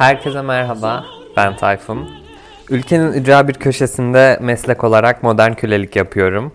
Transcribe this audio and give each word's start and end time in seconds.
Herkese 0.00 0.42
merhaba, 0.42 1.04
ben 1.36 1.56
Tayfun. 1.56 2.10
Ülkenin 2.70 3.12
ücra 3.12 3.48
bir 3.48 3.54
köşesinde 3.54 4.38
meslek 4.40 4.84
olarak 4.84 5.22
modern 5.22 5.52
kölelik 5.52 5.96
yapıyorum. 5.96 6.52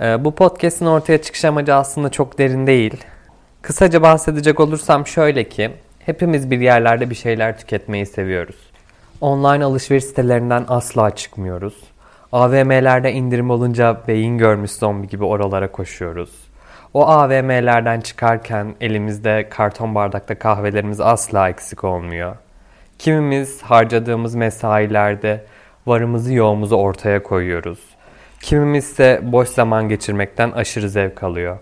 Ee, 0.00 0.24
bu 0.24 0.34
podcast'in 0.34 0.86
ortaya 0.86 1.22
çıkış 1.22 1.44
amacı 1.44 1.74
aslında 1.74 2.10
çok 2.10 2.38
derin 2.38 2.66
değil. 2.66 3.04
Kısaca 3.62 4.02
bahsedecek 4.02 4.60
olursam 4.60 5.06
şöyle 5.06 5.48
ki, 5.48 5.70
hepimiz 5.98 6.50
bir 6.50 6.60
yerlerde 6.60 7.10
bir 7.10 7.14
şeyler 7.14 7.58
tüketmeyi 7.58 8.06
seviyoruz. 8.06 8.56
Online 9.20 9.64
alışveriş 9.64 10.04
sitelerinden 10.04 10.64
asla 10.68 11.10
çıkmıyoruz. 11.10 11.74
AVM'lerde 12.32 13.12
indirim 13.12 13.50
olunca 13.50 14.00
beyin 14.08 14.38
görmüş 14.38 14.70
zombi 14.70 15.08
gibi 15.08 15.24
oralara 15.24 15.72
koşuyoruz. 15.72 16.30
O 16.94 17.06
AVM'lerden 17.06 18.00
çıkarken 18.00 18.74
elimizde 18.80 19.48
karton 19.50 19.94
bardakta 19.94 20.38
kahvelerimiz 20.38 21.00
asla 21.00 21.48
eksik 21.48 21.84
olmuyor. 21.84 22.36
Kimimiz 22.98 23.62
harcadığımız 23.62 24.34
mesailerde 24.34 25.44
varımızı 25.86 26.34
yoğumuzu 26.34 26.76
ortaya 26.76 27.22
koyuyoruz. 27.22 27.78
Kimimiz 28.40 28.84
ise 28.84 29.20
boş 29.22 29.48
zaman 29.48 29.88
geçirmekten 29.88 30.50
aşırı 30.50 30.90
zevk 30.90 31.22
alıyor. 31.22 31.58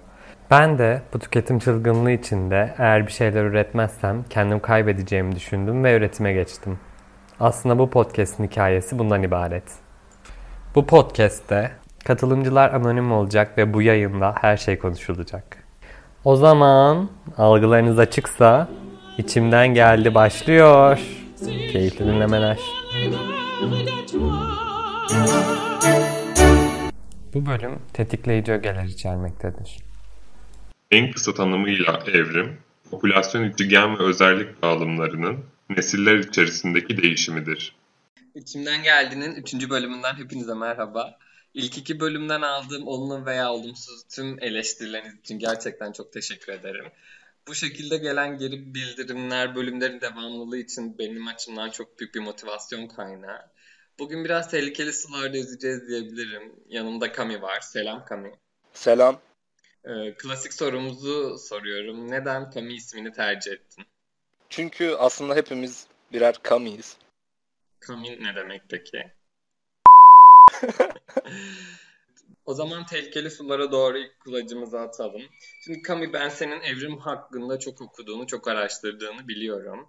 Ben 0.51 0.79
de 0.79 1.03
bu 1.15 1.19
tüketim 1.19 1.59
çılgınlığı 1.59 2.11
içinde 2.11 2.75
eğer 2.79 3.07
bir 3.07 3.13
şeyler 3.13 3.45
üretmezsem 3.45 4.25
kendim 4.31 4.61
kaybedeceğimi 4.61 5.37
düşündüm 5.37 5.85
ve 5.85 5.97
üretime 5.97 6.33
geçtim. 6.33 6.79
Aslında 7.41 7.79
bu 7.79 7.91
podcast'in 7.91 8.45
hikayesi 8.45 8.99
bundan 8.99 9.23
ibaret. 9.23 9.65
Bu 10.75 10.87
podcast'te 10.87 11.71
katılımcılar 12.05 12.73
anonim 12.73 13.13
olacak 13.13 13.59
ve 13.59 13.75
bu 13.75 13.83
yayında 13.83 14.35
her 14.41 14.57
şey 14.57 14.79
konuşulacak. 14.79 15.57
O 16.25 16.37
zaman 16.37 17.09
algılarınız 17.39 17.99
açıksa 17.99 18.69
içimden 19.19 19.69
geldi 19.69 20.15
başlıyor. 20.15 21.22
Keyifli 21.47 22.07
dinlemeler. 22.07 22.59
Bu 27.35 27.47
bölüm 27.47 27.83
tetikleyici 27.93 28.53
ögeler 28.53 28.85
içermektedir. 28.85 29.77
En 30.91 31.11
kısa 31.11 31.35
tanımıyla 31.35 32.03
evrim, 32.07 32.57
popülasyon 32.91 33.51
içi 33.51 33.69
gen 33.69 33.99
ve 33.99 34.03
özellik 34.03 34.63
dağılımlarının 34.63 35.45
nesiller 35.71 36.19
içerisindeki 36.19 37.03
değişimidir. 37.03 37.77
İçimden 38.35 38.83
Geldiğinin 38.83 39.35
3. 39.35 39.71
bölümünden 39.71 40.15
hepinize 40.15 40.55
merhaba. 40.55 41.19
İlk 41.55 41.79
iki 41.79 42.01
bölümden 42.01 42.43
aldığım 42.43 42.87
olumlu 42.87 43.27
veya 43.27 43.53
olumsuz 43.53 44.03
tüm 44.09 44.43
eleştirileriniz 44.43 45.19
için 45.19 45.39
gerçekten 45.39 45.93
çok 45.93 46.13
teşekkür 46.13 46.53
ederim. 46.53 46.85
Bu 47.49 47.55
şekilde 47.55 47.97
gelen 47.97 48.39
geri 48.39 48.75
bildirimler 48.75 49.55
bölümlerin 49.55 50.01
devamlılığı 50.01 50.59
için 50.59 50.99
benim 50.99 51.27
açımdan 51.27 51.71
çok 51.71 51.99
büyük 51.99 52.15
bir 52.15 52.21
motivasyon 52.21 52.87
kaynağı. 52.87 53.51
Bugün 53.99 54.25
biraz 54.25 54.51
tehlikeli 54.51 54.93
sularda 54.93 55.37
yüzeceğiz 55.37 55.89
diyebilirim. 55.89 56.53
Yanımda 56.69 57.13
Kami 57.13 57.43
var. 57.43 57.61
Selam 57.61 58.05
Kami. 58.05 58.33
Selam. 58.73 59.21
Ee, 59.85 60.15
klasik 60.15 60.53
sorumuzu 60.53 61.39
soruyorum. 61.39 62.11
Neden 62.11 62.51
Kami 62.51 62.75
ismini 62.75 63.13
tercih 63.13 63.53
ettin? 63.53 63.85
Çünkü 64.49 64.95
aslında 64.99 65.35
hepimiz 65.35 65.87
birer 66.13 66.35
Kami'yiz. 66.43 66.97
Kami 67.81 68.25
ne 68.25 68.37
demek 68.37 68.63
peki? 68.69 69.13
o 72.45 72.55
zaman 72.55 72.87
tehlikeli 72.87 73.31
sulara 73.31 73.73
doğru 73.73 73.99
ilk 73.99 74.21
kulacımızı 74.21 74.81
atalım. 74.81 75.23
Şimdi 75.65 75.83
Kami 75.83 76.13
ben 76.13 76.29
senin 76.29 76.61
evrim 76.61 76.99
hakkında 76.99 77.59
çok 77.59 77.81
okuduğunu, 77.81 78.27
çok 78.27 78.49
araştırdığını 78.49 79.29
biliyorum. 79.29 79.89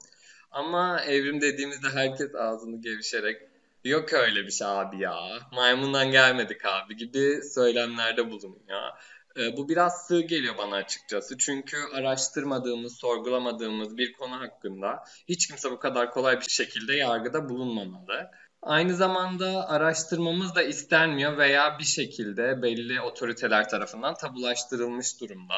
Ama 0.52 1.02
evrim 1.02 1.42
dediğimizde 1.42 1.90
herkes 1.90 2.36
ağzını 2.36 2.82
gevşerek 2.82 3.42
yok 3.84 4.14
öyle 4.14 4.46
bir 4.46 4.52
şey 4.52 4.68
abi 4.68 5.00
ya, 5.02 5.40
maymundan 5.54 6.12
gelmedik 6.12 6.66
abi 6.66 6.96
gibi 6.98 7.42
söylemlerde 7.54 8.32
bulunuyor. 8.32 8.90
E, 9.38 9.58
bu 9.58 9.70
biraz 9.70 10.08
sığ 10.08 10.22
geliyor 10.22 10.58
bana 10.58 10.76
açıkçası. 10.76 11.38
Çünkü 11.38 11.78
araştırmadığımız, 11.94 12.98
sorgulamadığımız 12.98 13.98
bir 13.98 14.14
konu 14.14 14.40
hakkında 14.40 15.04
hiç 15.28 15.48
kimse 15.48 15.72
bu 15.72 15.80
kadar 15.80 16.12
kolay 16.12 16.40
bir 16.40 16.50
şekilde 16.50 16.96
yargıda 16.96 17.50
bulunmamalı. 17.50 18.32
Aynı 18.66 18.96
zamanda 18.96 19.70
araştırmamız 19.70 20.56
da 20.56 20.64
istenmiyor 20.64 21.38
veya 21.38 21.80
bir 21.80 21.84
şekilde 21.84 22.62
belli 22.62 23.02
otoriteler 23.02 23.70
tarafından 23.70 24.14
tabulaştırılmış 24.14 25.22
durumda. 25.22 25.56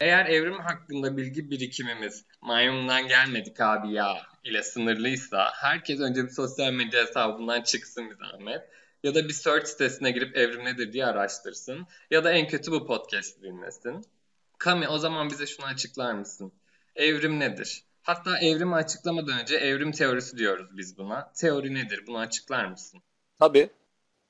Eğer 0.00 0.26
evrim 0.26 0.60
hakkında 0.60 1.16
bilgi 1.16 1.50
birikimimiz 1.50 2.24
maymundan 2.40 3.08
gelmedik 3.08 3.60
abi 3.60 3.92
ya 3.92 4.16
ile 4.44 4.62
sınırlıysa 4.62 5.52
herkes 5.54 6.00
önce 6.00 6.24
bir 6.24 6.30
sosyal 6.30 6.72
medya 6.72 7.06
hesabından 7.06 7.62
çıksın 7.62 8.10
bir 8.10 8.16
zahmet. 8.16 8.62
Ya 9.02 9.14
da 9.14 9.28
bir 9.28 9.32
search 9.32 9.66
sitesine 9.66 10.10
girip 10.10 10.36
evrim 10.36 10.64
nedir 10.64 10.92
diye 10.92 11.06
araştırsın. 11.06 11.86
Ya 12.10 12.24
da 12.24 12.32
en 12.32 12.48
kötü 12.48 12.72
bu 12.72 12.86
podcast 12.86 13.42
dinlesin. 13.42 14.04
Kami 14.58 14.88
o 14.88 14.98
zaman 14.98 15.30
bize 15.30 15.46
şunu 15.46 15.66
açıklar 15.66 16.12
mısın? 16.12 16.52
Evrim 16.96 17.40
nedir? 17.40 17.84
Hatta 18.02 18.38
evrimi 18.38 18.74
açıklamadan 18.74 19.40
önce 19.40 19.56
evrim 19.56 19.92
teorisi 19.92 20.38
diyoruz 20.38 20.66
biz 20.78 20.98
buna. 20.98 21.32
Teori 21.34 21.74
nedir? 21.74 22.04
Bunu 22.06 22.18
açıklar 22.18 22.64
mısın? 22.64 23.00
Tabii. 23.38 23.70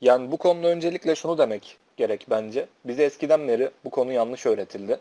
Yani 0.01 0.33
bu 0.33 0.37
konuda 0.37 0.69
öncelikle 0.69 1.15
şunu 1.15 1.39
demek 1.39 1.79
gerek 1.97 2.27
bence. 2.31 2.67
Bize 2.85 3.05
eskiden 3.05 3.49
beri 3.49 3.71
bu 3.85 3.91
konu 3.91 4.13
yanlış 4.13 4.47
öğretildi. 4.47 5.01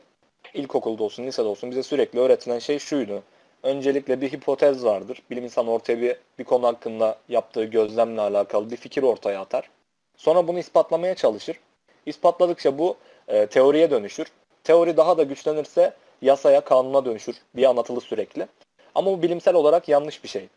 İlkokulda 0.53 1.03
olsun, 1.03 1.23
lisede 1.23 1.47
olsun 1.47 1.71
bize 1.71 1.83
sürekli 1.83 2.19
öğretilen 2.19 2.59
şey 2.59 2.79
şuydu. 2.79 3.23
Öncelikle 3.63 4.21
bir 4.21 4.31
hipotez 4.31 4.83
vardır. 4.85 5.21
Bilim 5.29 5.43
insanı 5.43 5.71
ortaya 5.71 6.01
bir, 6.01 6.15
bir 6.39 6.43
konu 6.43 6.67
hakkında 6.67 7.17
yaptığı 7.29 7.63
gözlemle 7.63 8.21
alakalı 8.21 8.71
bir 8.71 8.77
fikir 8.77 9.03
ortaya 9.03 9.41
atar. 9.41 9.69
Sonra 10.17 10.47
bunu 10.47 10.59
ispatlamaya 10.59 11.15
çalışır. 11.15 11.59
İspatladıkça 12.05 12.77
bu 12.77 12.97
e, 13.27 13.47
teoriye 13.47 13.91
dönüşür. 13.91 14.27
Teori 14.63 14.97
daha 14.97 15.17
da 15.17 15.23
güçlenirse 15.23 15.93
yasaya, 16.21 16.61
kanuna 16.61 17.05
dönüşür 17.05 17.35
diye 17.55 17.67
anlatılır 17.67 18.01
sürekli. 18.01 18.47
Ama 18.95 19.11
bu 19.11 19.21
bilimsel 19.21 19.55
olarak 19.55 19.89
yanlış 19.89 20.23
bir 20.23 20.29
şey. 20.29 20.47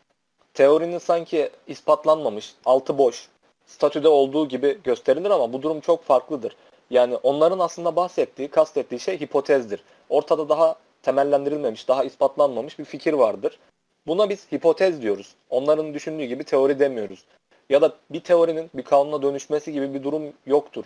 Teorinin 0.53 0.97
sanki 0.97 1.49
ispatlanmamış, 1.67 2.55
altı 2.65 2.97
boş, 2.97 3.29
statüde 3.65 4.07
olduğu 4.07 4.47
gibi 4.47 4.79
gösterilir 4.83 5.29
ama 5.29 5.53
bu 5.53 5.61
durum 5.61 5.79
çok 5.79 6.03
farklıdır. 6.03 6.55
Yani 6.89 7.15
onların 7.15 7.59
aslında 7.59 7.95
bahsettiği, 7.95 8.47
kastettiği 8.47 8.99
şey 8.99 9.19
hipotezdir. 9.19 9.83
Ortada 10.09 10.49
daha 10.49 10.75
temellendirilmemiş, 11.03 11.87
daha 11.87 12.03
ispatlanmamış 12.03 12.79
bir 12.79 12.85
fikir 12.85 13.13
vardır. 13.13 13.59
Buna 14.07 14.29
biz 14.29 14.51
hipotez 14.51 15.01
diyoruz. 15.01 15.35
Onların 15.49 15.93
düşündüğü 15.93 16.25
gibi 16.25 16.43
teori 16.43 16.79
demiyoruz. 16.79 17.23
Ya 17.69 17.81
da 17.81 17.93
bir 18.09 18.19
teorinin 18.19 18.69
bir 18.73 18.83
kanuna 18.83 19.21
dönüşmesi 19.21 19.71
gibi 19.71 19.93
bir 19.93 20.03
durum 20.03 20.33
yoktur. 20.45 20.85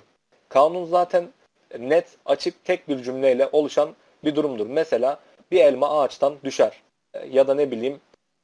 Kanun 0.50 0.86
zaten 0.86 1.30
net, 1.80 2.08
açık, 2.26 2.66
tek 2.66 2.90
bir 2.90 3.04
cümleyle 3.04 3.50
oluşan 3.52 3.90
bir 4.24 4.36
durumdur. 4.36 4.68
Mesela 4.68 5.20
bir 5.52 5.60
elma 5.60 6.02
ağaçtan 6.02 6.36
düşer. 6.44 6.82
Ya 7.32 7.48
da 7.48 7.54
ne 7.54 7.72
bileyim 7.72 8.00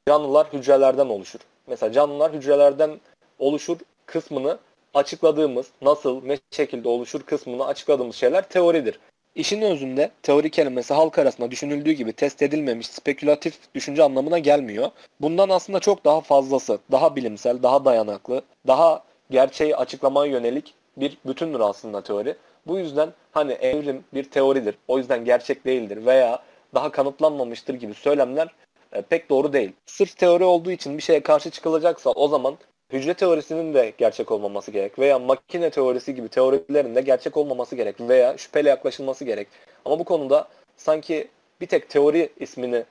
canlılar 0.08 0.46
hücrelerden 0.52 1.06
oluşur. 1.06 1.40
Mesela 1.66 1.92
canlılar 1.92 2.32
hücrelerden 2.32 3.00
oluşur 3.38 3.76
kısmını 4.06 4.58
açıkladığımız, 4.94 5.66
nasıl, 5.82 6.24
ne 6.24 6.38
şekilde 6.50 6.88
oluşur 6.88 7.22
kısmını 7.22 7.66
açıkladığımız 7.66 8.16
şeyler 8.16 8.48
teoridir. 8.48 9.00
İşin 9.34 9.62
özünde 9.62 10.10
teori 10.22 10.50
kelimesi 10.50 10.94
halk 10.94 11.18
arasında 11.18 11.50
düşünüldüğü 11.50 11.92
gibi 11.92 12.12
test 12.12 12.42
edilmemiş 12.42 12.86
spekülatif 12.86 13.58
düşünce 13.74 14.02
anlamına 14.02 14.38
gelmiyor. 14.38 14.90
Bundan 15.20 15.48
aslında 15.48 15.80
çok 15.80 16.04
daha 16.04 16.20
fazlası, 16.20 16.78
daha 16.92 17.16
bilimsel, 17.16 17.62
daha 17.62 17.84
dayanıklı, 17.84 18.42
daha 18.66 19.02
gerçeği 19.30 19.76
açıklamaya 19.76 20.32
yönelik 20.32 20.74
bir 20.96 21.18
bütündür 21.26 21.60
aslında 21.60 22.02
teori. 22.02 22.36
Bu 22.66 22.78
yüzden 22.78 23.12
hani 23.32 23.52
evrim 23.52 24.04
bir 24.14 24.24
teoridir, 24.24 24.74
o 24.88 24.98
yüzden 24.98 25.24
gerçek 25.24 25.64
değildir 25.64 26.06
veya 26.06 26.42
daha 26.74 26.90
kanıtlanmamıştır 26.90 27.74
gibi 27.74 27.94
söylemler 27.94 28.48
e, 28.92 29.02
pek 29.02 29.30
doğru 29.30 29.52
değil. 29.52 29.72
Sırf 29.86 30.16
teori 30.16 30.44
olduğu 30.44 30.70
için 30.70 30.98
bir 30.98 31.02
şeye 31.02 31.22
karşı 31.22 31.50
çıkılacaksa 31.50 32.10
o 32.10 32.28
zaman 32.28 32.56
hücre 32.92 33.14
teorisinin 33.14 33.74
de 33.74 33.92
gerçek 33.98 34.32
olmaması 34.32 34.70
gerek 34.70 34.98
veya 34.98 35.18
makine 35.18 35.70
teorisi 35.70 36.14
gibi 36.14 36.28
teorilerin 36.28 36.94
de 36.94 37.00
gerçek 37.00 37.36
olmaması 37.36 37.76
gerek 37.76 38.00
veya 38.00 38.38
şüpheli 38.38 38.68
yaklaşılması 38.68 39.24
gerek. 39.24 39.48
Ama 39.84 39.98
bu 39.98 40.04
konuda 40.04 40.48
sanki 40.76 41.28
bir 41.60 41.66
tek 41.66 41.90
teori 41.90 42.32
ismini 42.40 42.84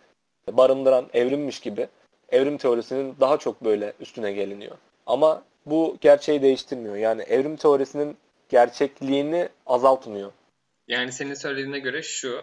barındıran 0.51 1.05
evrimmiş 1.13 1.59
gibi 1.59 1.87
evrim 2.29 2.57
teorisinin 2.57 3.15
daha 3.19 3.37
çok 3.37 3.63
böyle 3.63 3.93
üstüne 3.99 4.31
geliniyor. 4.31 4.77
Ama 5.05 5.43
bu 5.65 5.97
gerçeği 6.01 6.41
değiştirmiyor. 6.41 6.95
Yani 6.95 7.21
evrim 7.21 7.55
teorisinin 7.55 8.17
gerçekliğini 8.49 9.49
azaltmıyor. 9.65 10.31
Yani 10.87 11.11
senin 11.11 11.33
söylediğine 11.33 11.79
göre 11.79 12.01
şu, 12.01 12.41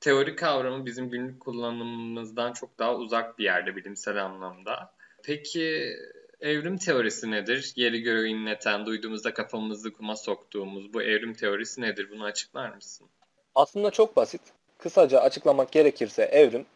teori 0.00 0.36
kavramı 0.36 0.86
bizim 0.86 1.10
günlük 1.10 1.40
kullanımımızdan 1.40 2.52
çok 2.52 2.78
daha 2.78 2.94
uzak 2.94 3.38
bir 3.38 3.44
yerde 3.44 3.76
bilimsel 3.76 4.24
anlamda. 4.24 4.92
Peki 5.22 5.96
evrim 6.40 6.76
teorisi 6.76 7.30
nedir? 7.30 7.72
Yeri 7.76 8.02
göğü 8.02 8.28
inleten, 8.28 8.86
duyduğumuzda 8.86 9.34
kafamızı 9.34 9.92
kuma 9.92 10.16
soktuğumuz 10.16 10.94
bu 10.94 11.02
evrim 11.02 11.34
teorisi 11.34 11.80
nedir? 11.80 12.08
Bunu 12.10 12.24
açıklar 12.24 12.74
mısın? 12.74 13.06
Aslında 13.54 13.90
çok 13.90 14.16
basit. 14.16 14.40
Kısaca 14.78 15.20
açıklamak 15.20 15.72
gerekirse 15.72 16.22
evrim, 16.22 16.66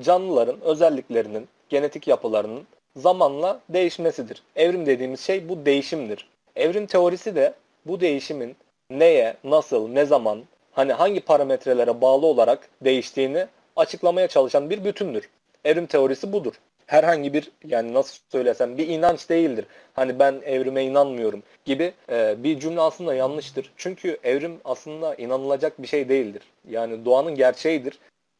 canlıların 0.00 0.60
özelliklerinin, 0.60 1.48
genetik 1.68 2.08
yapılarının 2.08 2.66
zamanla 2.96 3.60
değişmesidir. 3.68 4.42
Evrim 4.56 4.86
dediğimiz 4.86 5.20
şey 5.20 5.48
bu 5.48 5.66
değişimdir. 5.66 6.28
Evrim 6.56 6.86
teorisi 6.86 7.36
de 7.36 7.54
bu 7.86 8.00
değişimin 8.00 8.56
neye, 8.90 9.36
nasıl, 9.44 9.88
ne 9.88 10.04
zaman, 10.04 10.42
hani 10.72 10.92
hangi 10.92 11.20
parametrelere 11.20 12.00
bağlı 12.00 12.26
olarak 12.26 12.68
değiştiğini 12.84 13.46
açıklamaya 13.76 14.28
çalışan 14.28 14.70
bir 14.70 14.84
bütündür. 14.84 15.28
Evrim 15.64 15.86
teorisi 15.86 16.32
budur. 16.32 16.54
Herhangi 16.86 17.32
bir 17.32 17.50
yani 17.64 17.94
nasıl 17.94 18.18
söylesem 18.32 18.78
bir 18.78 18.88
inanç 18.88 19.28
değildir. 19.28 19.66
Hani 19.94 20.18
ben 20.18 20.40
evrime 20.44 20.84
inanmıyorum 20.84 21.42
gibi 21.64 21.92
e, 22.10 22.34
bir 22.38 22.60
cümle 22.60 22.80
aslında 22.80 23.14
yanlıştır. 23.14 23.72
Çünkü 23.76 24.18
evrim 24.24 24.60
aslında 24.64 25.14
inanılacak 25.14 25.82
bir 25.82 25.86
şey 25.86 26.08
değildir. 26.08 26.42
Yani 26.68 27.04
doğanın 27.04 27.34
gerçeğidir 27.34 27.98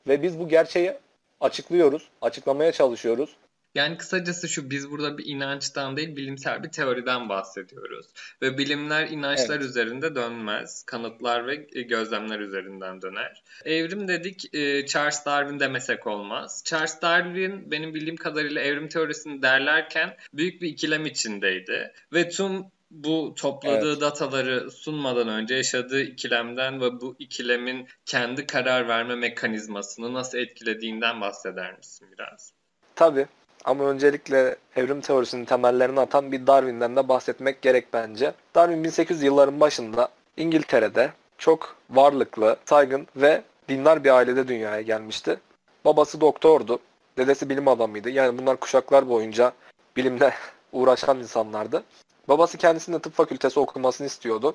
ve 0.09 0.23
biz 0.23 0.41
bu 0.41 0.49
gerçeği 0.49 0.93
açıklıyoruz, 1.41 2.09
açıklamaya 2.21 2.73
çalışıyoruz. 2.73 3.37
Yani 3.75 3.97
kısacası 3.97 4.49
şu 4.49 4.71
biz 4.71 4.91
burada 4.91 5.19
bir 5.19 5.27
inançtan 5.27 5.97
değil 5.97 6.17
bilimsel 6.17 6.63
bir 6.63 6.69
teoriden 6.69 7.29
bahsediyoruz. 7.29 8.07
Ve 8.43 8.59
bilimler 8.59 9.09
inançlar 9.09 9.57
evet. 9.57 9.69
üzerinde 9.69 10.15
dönmez. 10.15 10.83
Kanıtlar 10.87 11.47
ve 11.47 11.67
e, 11.73 11.83
gözlemler 11.83 12.41
üzerinden 12.41 13.03
döner. 13.03 13.43
Evrim 13.65 14.09
dedik 14.09 14.55
e, 14.55 14.87
Charles 14.87 15.27
Darwin 15.27 15.61
demesek 15.61 16.07
olmaz. 16.07 16.63
Charles 16.65 17.03
Darwin 17.03 17.71
benim 17.71 17.95
bildiğim 17.95 18.17
kadarıyla 18.17 18.63
evrim 18.63 18.89
teorisini 18.89 19.43
derlerken 19.43 20.17
büyük 20.35 20.63
bir 20.63 20.69
ikilem 20.69 21.07
içindeydi. 21.07 21.93
Ve 22.13 22.29
tüm 22.29 22.65
bu 22.93 23.35
topladığı 23.37 23.93
evet. 23.93 24.01
dataları 24.01 24.71
sunmadan 24.71 25.29
önce 25.29 25.55
yaşadığı 25.55 26.03
ikilemden 26.03 26.81
ve 26.81 27.01
bu 27.01 27.17
ikilemin 27.19 27.89
kendi 28.07 28.47
karar 28.47 28.89
verme 28.89 29.15
mekanizmasını 29.15 30.15
nasıl 30.15 30.39
etkilediğinden 30.39 31.21
bahseder 31.21 31.79
misin 31.79 32.09
biraz? 32.19 32.53
Tabii. 32.95 33.27
Ama 33.65 33.85
öncelikle 33.85 34.57
evrim 34.77 35.01
teorisinin 35.01 35.45
temellerini 35.45 36.01
atan 36.01 36.33
bir 36.33 36.47
Darwin'den 36.47 36.97
de 36.97 37.09
bahsetmek 37.09 37.63
gerek 37.63 37.93
bence. 37.93 38.35
Darwin 38.55 38.85
1800 38.85 39.23
yılların 39.23 39.61
başında 39.61 40.09
İngiltere'de 40.37 41.13
çok 41.39 41.77
varlıklı, 41.91 42.57
saygın 42.65 43.07
ve 43.17 43.43
dindar 43.69 44.05
bir 44.05 44.11
ailede 44.11 44.49
dünyaya 44.49 44.81
gelmişti. 44.81 45.41
Babası 45.85 46.21
doktordu, 46.21 46.79
dedesi 47.19 47.49
bilim 47.51 47.69
adamıydı. 47.69 48.11
Yani 48.11 48.39
bunlar 48.39 48.57
kuşaklar 48.57 49.09
boyunca 49.09 49.53
bilimle 49.97 50.35
uğraşan 50.73 51.19
insanlardı. 51.19 51.83
Babası 52.29 52.59
kendisinin 52.59 52.99
tıp 52.99 53.15
fakültesi 53.15 53.61
okumasını 53.61 54.07
istiyordu. 54.07 54.55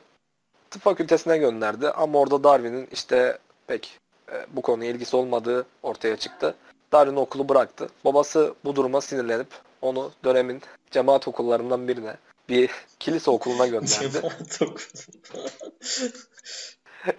Tıp 0.70 0.82
fakültesine 0.82 1.38
gönderdi 1.38 1.90
ama 1.90 2.20
orada 2.20 2.44
Darwin'in 2.44 2.88
işte 2.92 3.38
pek 3.68 4.00
e, 4.32 4.46
bu 4.52 4.62
konuya 4.62 4.92
ilgisi 4.92 5.16
olmadığı 5.16 5.66
ortaya 5.84 6.18
çıktı. 6.18 6.56
Darwin 6.92 7.16
okulu 7.16 7.50
bıraktı. 7.50 7.90
Babası 8.06 8.56
bu 8.66 8.76
duruma 8.76 9.02
sinirlenip 9.02 9.48
onu 9.82 10.12
dönemin 10.24 10.62
cemaat 10.92 11.28
okullarından 11.28 11.88
birine 11.88 12.16
bir 12.50 12.70
kilise 13.00 13.32
okuluna 13.32 13.68
gönderdi. 13.68 14.12
Cemaat 14.14 14.62
okulu. 14.62 14.78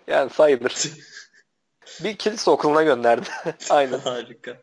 yani 0.07 0.31
sayılır. 0.31 0.93
bir 2.05 2.17
kilise 2.17 2.51
okuluna 2.51 2.83
gönderdi. 2.83 3.29
Aynen. 3.71 3.99
Harika. 3.99 4.57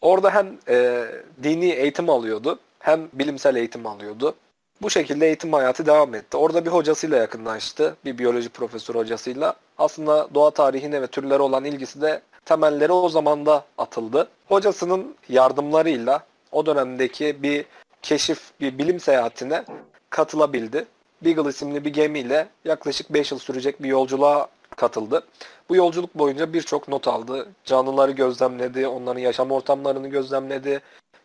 Orada 0.00 0.34
hem 0.34 0.58
e, 0.68 1.06
dini 1.42 1.70
eğitim 1.70 2.10
alıyordu 2.10 2.58
hem 2.78 3.08
bilimsel 3.12 3.56
eğitim 3.56 3.86
alıyordu. 3.86 4.34
Bu 4.82 4.90
şekilde 4.90 5.26
eğitim 5.26 5.52
hayatı 5.52 5.86
devam 5.86 6.14
etti. 6.14 6.36
Orada 6.36 6.64
bir 6.64 6.70
hocasıyla 6.70 7.16
yakınlaştı. 7.16 7.96
Bir 8.04 8.18
biyoloji 8.18 8.48
profesörü 8.48 8.98
hocasıyla. 8.98 9.54
Aslında 9.78 10.28
doğa 10.34 10.50
tarihine 10.50 11.02
ve 11.02 11.06
türlere 11.06 11.42
olan 11.42 11.64
ilgisi 11.64 12.00
de 12.00 12.22
temelleri 12.48 12.92
o 12.92 13.08
zaman 13.08 13.46
da 13.46 13.64
atıldı. 13.78 14.28
Hocasının 14.46 15.16
yardımlarıyla 15.28 16.26
o 16.52 16.66
dönemdeki 16.66 17.42
bir 17.42 17.64
keşif, 18.02 18.50
bir 18.60 18.78
bilim 18.78 19.00
seyahatine 19.00 19.64
katılabildi. 20.10 20.86
Beagle 21.22 21.48
isimli 21.48 21.84
bir 21.84 21.92
gemiyle 21.92 22.48
yaklaşık 22.64 23.14
5 23.14 23.32
yıl 23.32 23.38
sürecek 23.38 23.82
bir 23.82 23.88
yolculuğa 23.88 24.48
katıldı. 24.76 25.26
Bu 25.68 25.76
yolculuk 25.76 26.14
boyunca 26.14 26.52
birçok 26.52 26.88
not 26.88 27.08
aldı. 27.08 27.48
Canlıları 27.64 28.12
gözlemledi, 28.12 28.86
onların 28.86 29.20
yaşam 29.20 29.50
ortamlarını 29.50 30.08
gözlemledi. 30.08 30.80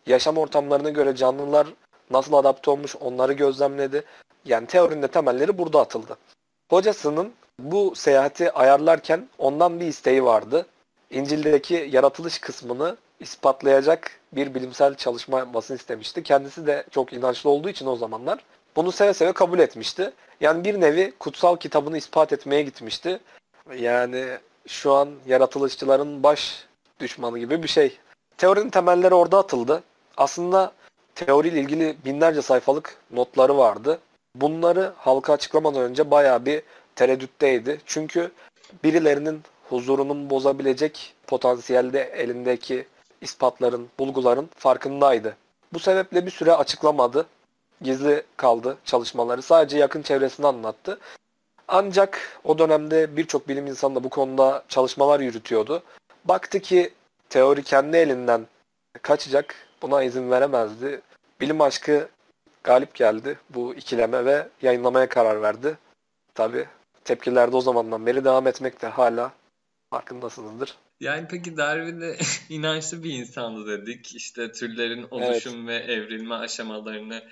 Yaşam 0.06 0.38
ortamlarına 0.38 0.90
göre 0.90 1.16
canlılar 1.16 1.66
nasıl 2.10 2.32
adapte 2.32 2.70
olmuş 2.70 2.96
onları 2.96 3.32
gözlemledi. 3.32 4.04
Yani 4.44 4.66
teorinin 4.66 5.06
temelleri 5.06 5.58
burada 5.58 5.80
atıldı. 5.80 6.16
Hocasının 6.70 7.32
bu 7.58 7.94
seyahati 7.94 8.52
ayarlarken 8.52 9.28
ondan 9.38 9.80
bir 9.80 9.86
isteği 9.86 10.24
vardı. 10.24 10.66
İncil'deki 11.14 11.88
yaratılış 11.92 12.38
kısmını 12.38 12.96
ispatlayacak 13.20 14.10
bir 14.32 14.54
bilimsel 14.54 14.94
çalışma 14.94 15.38
yapmasını 15.38 15.76
istemişti. 15.76 16.22
Kendisi 16.22 16.66
de 16.66 16.84
çok 16.90 17.12
inançlı 17.12 17.50
olduğu 17.50 17.68
için 17.68 17.86
o 17.86 17.96
zamanlar 17.96 18.44
bunu 18.76 18.92
seve 18.92 19.14
seve 19.14 19.32
kabul 19.32 19.58
etmişti. 19.58 20.12
Yani 20.40 20.64
bir 20.64 20.80
nevi 20.80 21.12
kutsal 21.18 21.56
kitabını 21.56 21.98
ispat 21.98 22.32
etmeye 22.32 22.62
gitmişti. 22.62 23.20
Yani 23.76 24.24
şu 24.66 24.92
an 24.92 25.08
yaratılışçıların 25.26 26.22
baş 26.22 26.64
düşmanı 27.00 27.38
gibi 27.38 27.62
bir 27.62 27.68
şey. 27.68 27.98
Teorinin 28.38 28.70
temelleri 28.70 29.14
orada 29.14 29.38
atıldı. 29.38 29.82
Aslında 30.16 30.72
teoriyle 31.14 31.60
ilgili 31.60 31.96
binlerce 32.04 32.42
sayfalık 32.42 32.96
notları 33.10 33.58
vardı. 33.58 33.98
Bunları 34.34 34.92
halka 34.96 35.32
açıklamadan 35.32 35.82
önce 35.82 36.10
bayağı 36.10 36.46
bir 36.46 36.62
tereddütteydi. 36.96 37.80
Çünkü 37.86 38.30
birilerinin 38.84 39.42
huzurunun 39.68 40.30
bozabilecek 40.30 41.14
potansiyelde 41.26 42.02
elindeki 42.02 42.86
ispatların, 43.20 43.88
bulguların 43.98 44.48
farkındaydı. 44.56 45.36
Bu 45.72 45.78
sebeple 45.78 46.26
bir 46.26 46.30
süre 46.30 46.52
açıklamadı. 46.52 47.26
Gizli 47.82 48.22
kaldı 48.36 48.78
çalışmaları. 48.84 49.42
Sadece 49.42 49.78
yakın 49.78 50.02
çevresini 50.02 50.46
anlattı. 50.46 50.98
Ancak 51.68 52.40
o 52.44 52.58
dönemde 52.58 53.16
birçok 53.16 53.48
bilim 53.48 53.66
insanı 53.66 53.94
da 53.94 54.04
bu 54.04 54.08
konuda 54.08 54.64
çalışmalar 54.68 55.20
yürütüyordu. 55.20 55.82
Baktı 56.24 56.60
ki 56.60 56.92
teori 57.28 57.62
kendi 57.62 57.96
elinden 57.96 58.46
kaçacak. 59.02 59.54
Buna 59.82 60.02
izin 60.02 60.30
veremezdi. 60.30 61.00
Bilim 61.40 61.60
aşkı 61.60 62.08
galip 62.64 62.94
geldi 62.94 63.38
bu 63.50 63.74
ikileme 63.74 64.24
ve 64.24 64.48
yayınlamaya 64.62 65.08
karar 65.08 65.42
verdi. 65.42 65.78
Tabi 66.34 66.66
tepkiler 67.04 67.52
de 67.52 67.56
o 67.56 67.60
zamandan 67.60 68.06
beri 68.06 68.24
devam 68.24 68.46
etmekte 68.46 68.86
hala 68.86 69.32
farkındasınızdır. 69.94 70.74
Yani 71.00 71.26
peki 71.30 71.56
Darwin'de 71.56 72.16
inançlı 72.48 73.04
bir 73.04 73.10
insandı 73.10 73.66
dedik. 73.66 74.14
İşte 74.14 74.52
türlerin 74.52 75.06
oluşum 75.10 75.70
evet. 75.70 75.88
ve 75.88 75.92
evrilme 75.92 76.34
aşamalarını 76.34 77.22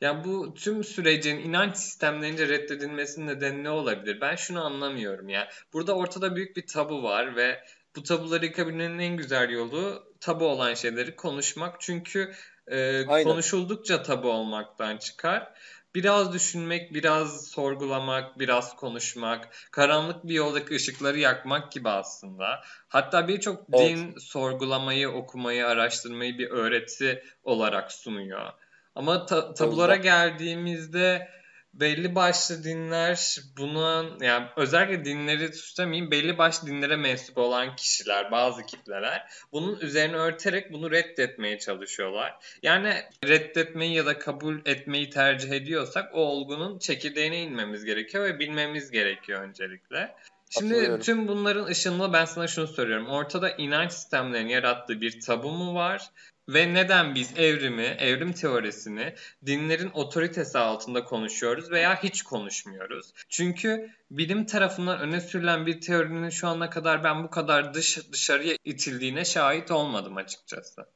yani 0.00 0.24
bu 0.24 0.54
tüm 0.54 0.84
sürecin 0.84 1.36
inanç 1.36 1.76
sistemlerince 1.76 2.48
reddedilmesinin 2.48 3.26
nedeni 3.26 3.64
ne 3.64 3.70
olabilir? 3.70 4.20
Ben 4.20 4.36
şunu 4.36 4.64
anlamıyorum 4.64 5.28
ya. 5.28 5.48
Burada 5.72 5.96
ortada 5.96 6.36
büyük 6.36 6.56
bir 6.56 6.66
tabu 6.66 7.02
var 7.02 7.36
ve 7.36 7.64
bu 7.96 8.02
tabuları 8.02 8.44
yıkabilmenin 8.44 8.98
en 8.98 9.16
güzel 9.16 9.50
yolu 9.50 10.04
tabu 10.20 10.44
olan 10.44 10.74
şeyleri 10.74 11.16
konuşmak. 11.16 11.80
Çünkü 11.80 12.32
e, 12.66 13.04
konuşuldukça 13.04 14.02
tabu 14.02 14.30
olmaktan 14.30 14.96
çıkar. 14.96 15.52
Biraz 15.94 16.32
düşünmek, 16.32 16.94
biraz 16.94 17.46
sorgulamak, 17.46 18.38
biraz 18.38 18.76
konuşmak, 18.76 19.48
karanlık 19.70 20.24
bir 20.24 20.34
yoldaki 20.34 20.74
ışıkları 20.74 21.18
yakmak 21.18 21.72
gibi 21.72 21.88
aslında. 21.88 22.60
Hatta 22.88 23.28
birçok 23.28 23.66
evet. 23.72 23.90
din 23.90 24.18
sorgulamayı, 24.18 25.08
okumayı, 25.10 25.66
araştırmayı 25.66 26.38
bir 26.38 26.50
öğreti 26.50 27.24
olarak 27.44 27.92
sunuyor. 27.92 28.52
Ama 28.94 29.26
ta- 29.26 29.54
tabulara 29.54 29.96
geldiğimizde 29.96 31.28
belli 31.74 32.14
başlı 32.14 32.64
dinler 32.64 33.38
bunun 33.58 34.18
yani 34.20 34.46
özellikle 34.56 35.04
dinleri 35.04 35.52
suçlamayayım 35.52 36.10
belli 36.10 36.38
başlı 36.38 36.68
dinlere 36.68 36.96
mensup 36.96 37.38
olan 37.38 37.76
kişiler 37.76 38.30
bazı 38.30 38.66
kitleler 38.66 39.26
bunun 39.52 39.80
üzerine 39.80 40.16
örterek 40.16 40.72
bunu 40.72 40.90
reddetmeye 40.90 41.58
çalışıyorlar. 41.58 42.34
Yani 42.62 42.94
reddetmeyi 43.24 43.94
ya 43.94 44.06
da 44.06 44.18
kabul 44.18 44.58
etmeyi 44.66 45.10
tercih 45.10 45.50
ediyorsak 45.50 46.14
o 46.14 46.18
olgunun 46.18 46.78
çekirdeğine 46.78 47.42
inmemiz 47.42 47.84
gerekiyor 47.84 48.24
ve 48.24 48.38
bilmemiz 48.38 48.90
gerekiyor 48.90 49.42
öncelikle. 49.42 50.14
Şimdi 50.50 51.00
tüm 51.00 51.28
bunların 51.28 51.64
ışığında 51.64 52.12
ben 52.12 52.24
sana 52.24 52.46
şunu 52.46 52.66
soruyorum. 52.66 53.06
Ortada 53.06 53.50
inanç 53.50 53.92
sistemlerinin 53.92 54.48
yarattığı 54.48 55.00
bir 55.00 55.20
tabu 55.20 55.50
mu 55.50 55.74
var? 55.74 56.10
Ve 56.48 56.74
neden 56.74 57.14
biz 57.14 57.38
evrimi, 57.38 57.82
evrim 57.82 58.32
teorisini 58.32 59.14
dinlerin 59.46 59.90
otoritesi 59.94 60.58
altında 60.58 61.04
konuşuyoruz 61.04 61.70
veya 61.70 62.02
hiç 62.02 62.22
konuşmuyoruz? 62.22 63.12
Çünkü 63.28 63.90
bilim 64.10 64.46
tarafından 64.46 65.00
öne 65.00 65.20
sürülen 65.20 65.66
bir 65.66 65.80
teorinin 65.80 66.30
şu 66.30 66.48
ana 66.48 66.70
kadar 66.70 67.04
ben 67.04 67.24
bu 67.24 67.30
kadar 67.30 67.74
dış 67.74 68.12
dışarıya 68.12 68.56
itildiğine 68.64 69.24
şahit 69.24 69.70
olmadım 69.70 70.16
açıkçası. 70.16 70.86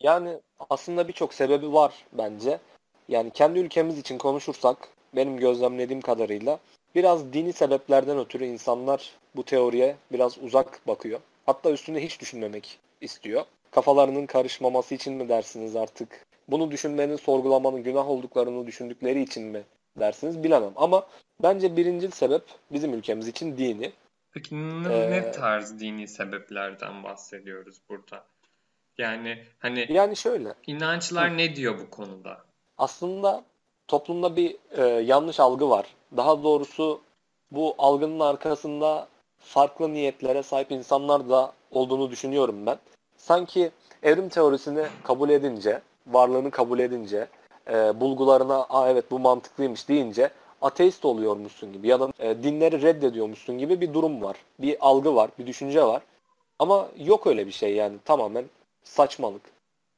Yani 0.00 0.40
aslında 0.70 1.08
birçok 1.08 1.34
sebebi 1.34 1.72
var 1.72 1.94
bence. 2.12 2.58
Yani 3.08 3.30
kendi 3.30 3.58
ülkemiz 3.58 3.98
için 3.98 4.18
konuşursak 4.18 4.88
benim 5.16 5.36
gözlemlediğim 5.36 6.00
kadarıyla 6.00 6.58
biraz 6.94 7.32
dini 7.32 7.52
sebeplerden 7.52 8.18
ötürü 8.18 8.44
insanlar 8.44 9.10
bu 9.36 9.44
teoriye 9.44 9.96
biraz 10.12 10.38
uzak 10.38 10.86
bakıyor. 10.86 11.20
Hatta 11.46 11.70
üstünde 11.70 12.04
hiç 12.04 12.20
düşünmemek 12.20 12.78
istiyor 13.00 13.44
kafalarının 13.72 14.26
karışmaması 14.26 14.94
için 14.94 15.14
mi 15.14 15.28
dersiniz 15.28 15.76
artık? 15.76 16.26
bunu 16.48 16.70
düşünmenin, 16.70 17.16
sorgulamanın 17.16 17.82
günah 17.82 18.08
olduklarını 18.08 18.66
düşündükleri 18.66 19.22
için 19.22 19.42
mi 19.42 19.62
dersiniz 19.98 20.42
bilemem. 20.42 20.72
Ama 20.76 21.06
bence 21.42 21.76
birinci 21.76 22.10
sebep 22.10 22.42
bizim 22.72 22.94
ülkemiz 22.94 23.28
için 23.28 23.58
dini. 23.58 23.92
Peki 24.32 24.56
ne, 24.56 24.94
ee, 24.94 25.10
ne 25.10 25.30
tarz 25.30 25.80
dini 25.80 26.08
sebeplerden 26.08 27.04
bahsediyoruz 27.04 27.80
burada? 27.88 28.24
Yani 28.98 29.44
hani 29.58 29.86
yani 29.88 30.16
şöyle. 30.16 30.54
İnançlar 30.66 31.30
Hı. 31.30 31.36
ne 31.36 31.56
diyor 31.56 31.78
bu 31.78 31.90
konuda? 31.90 32.44
Aslında 32.78 33.44
toplumda 33.88 34.36
bir 34.36 34.56
e, 34.70 34.84
yanlış 34.84 35.40
algı 35.40 35.70
var. 35.70 35.86
Daha 36.16 36.42
doğrusu 36.42 37.00
bu 37.50 37.74
algının 37.78 38.20
arkasında 38.20 39.08
farklı 39.38 39.92
niyetlere 39.92 40.42
sahip 40.42 40.72
insanlar 40.72 41.28
da 41.28 41.52
olduğunu 41.70 42.10
düşünüyorum 42.10 42.66
ben. 42.66 42.78
Sanki 43.22 43.70
evrim 44.02 44.28
teorisini 44.28 44.86
kabul 45.04 45.30
edince, 45.30 45.80
varlığını 46.06 46.50
kabul 46.50 46.78
edince, 46.78 47.28
e, 47.70 48.00
bulgularına 48.00 48.66
Aa, 48.70 48.90
evet 48.90 49.10
bu 49.10 49.18
mantıklıymış 49.18 49.88
deyince 49.88 50.30
ateist 50.62 51.04
oluyormuşsun 51.04 51.72
gibi 51.72 51.88
ya 51.88 52.00
da 52.00 52.12
e, 52.18 52.42
dinleri 52.42 52.82
reddediyormuşsun 52.82 53.58
gibi 53.58 53.80
bir 53.80 53.94
durum 53.94 54.22
var. 54.22 54.36
Bir 54.58 54.76
algı 54.80 55.14
var, 55.14 55.30
bir 55.38 55.46
düşünce 55.46 55.84
var. 55.84 56.02
Ama 56.58 56.88
yok 56.98 57.26
öyle 57.26 57.46
bir 57.46 57.52
şey 57.52 57.74
yani 57.74 57.96
tamamen 58.04 58.44
saçmalık. 58.82 59.42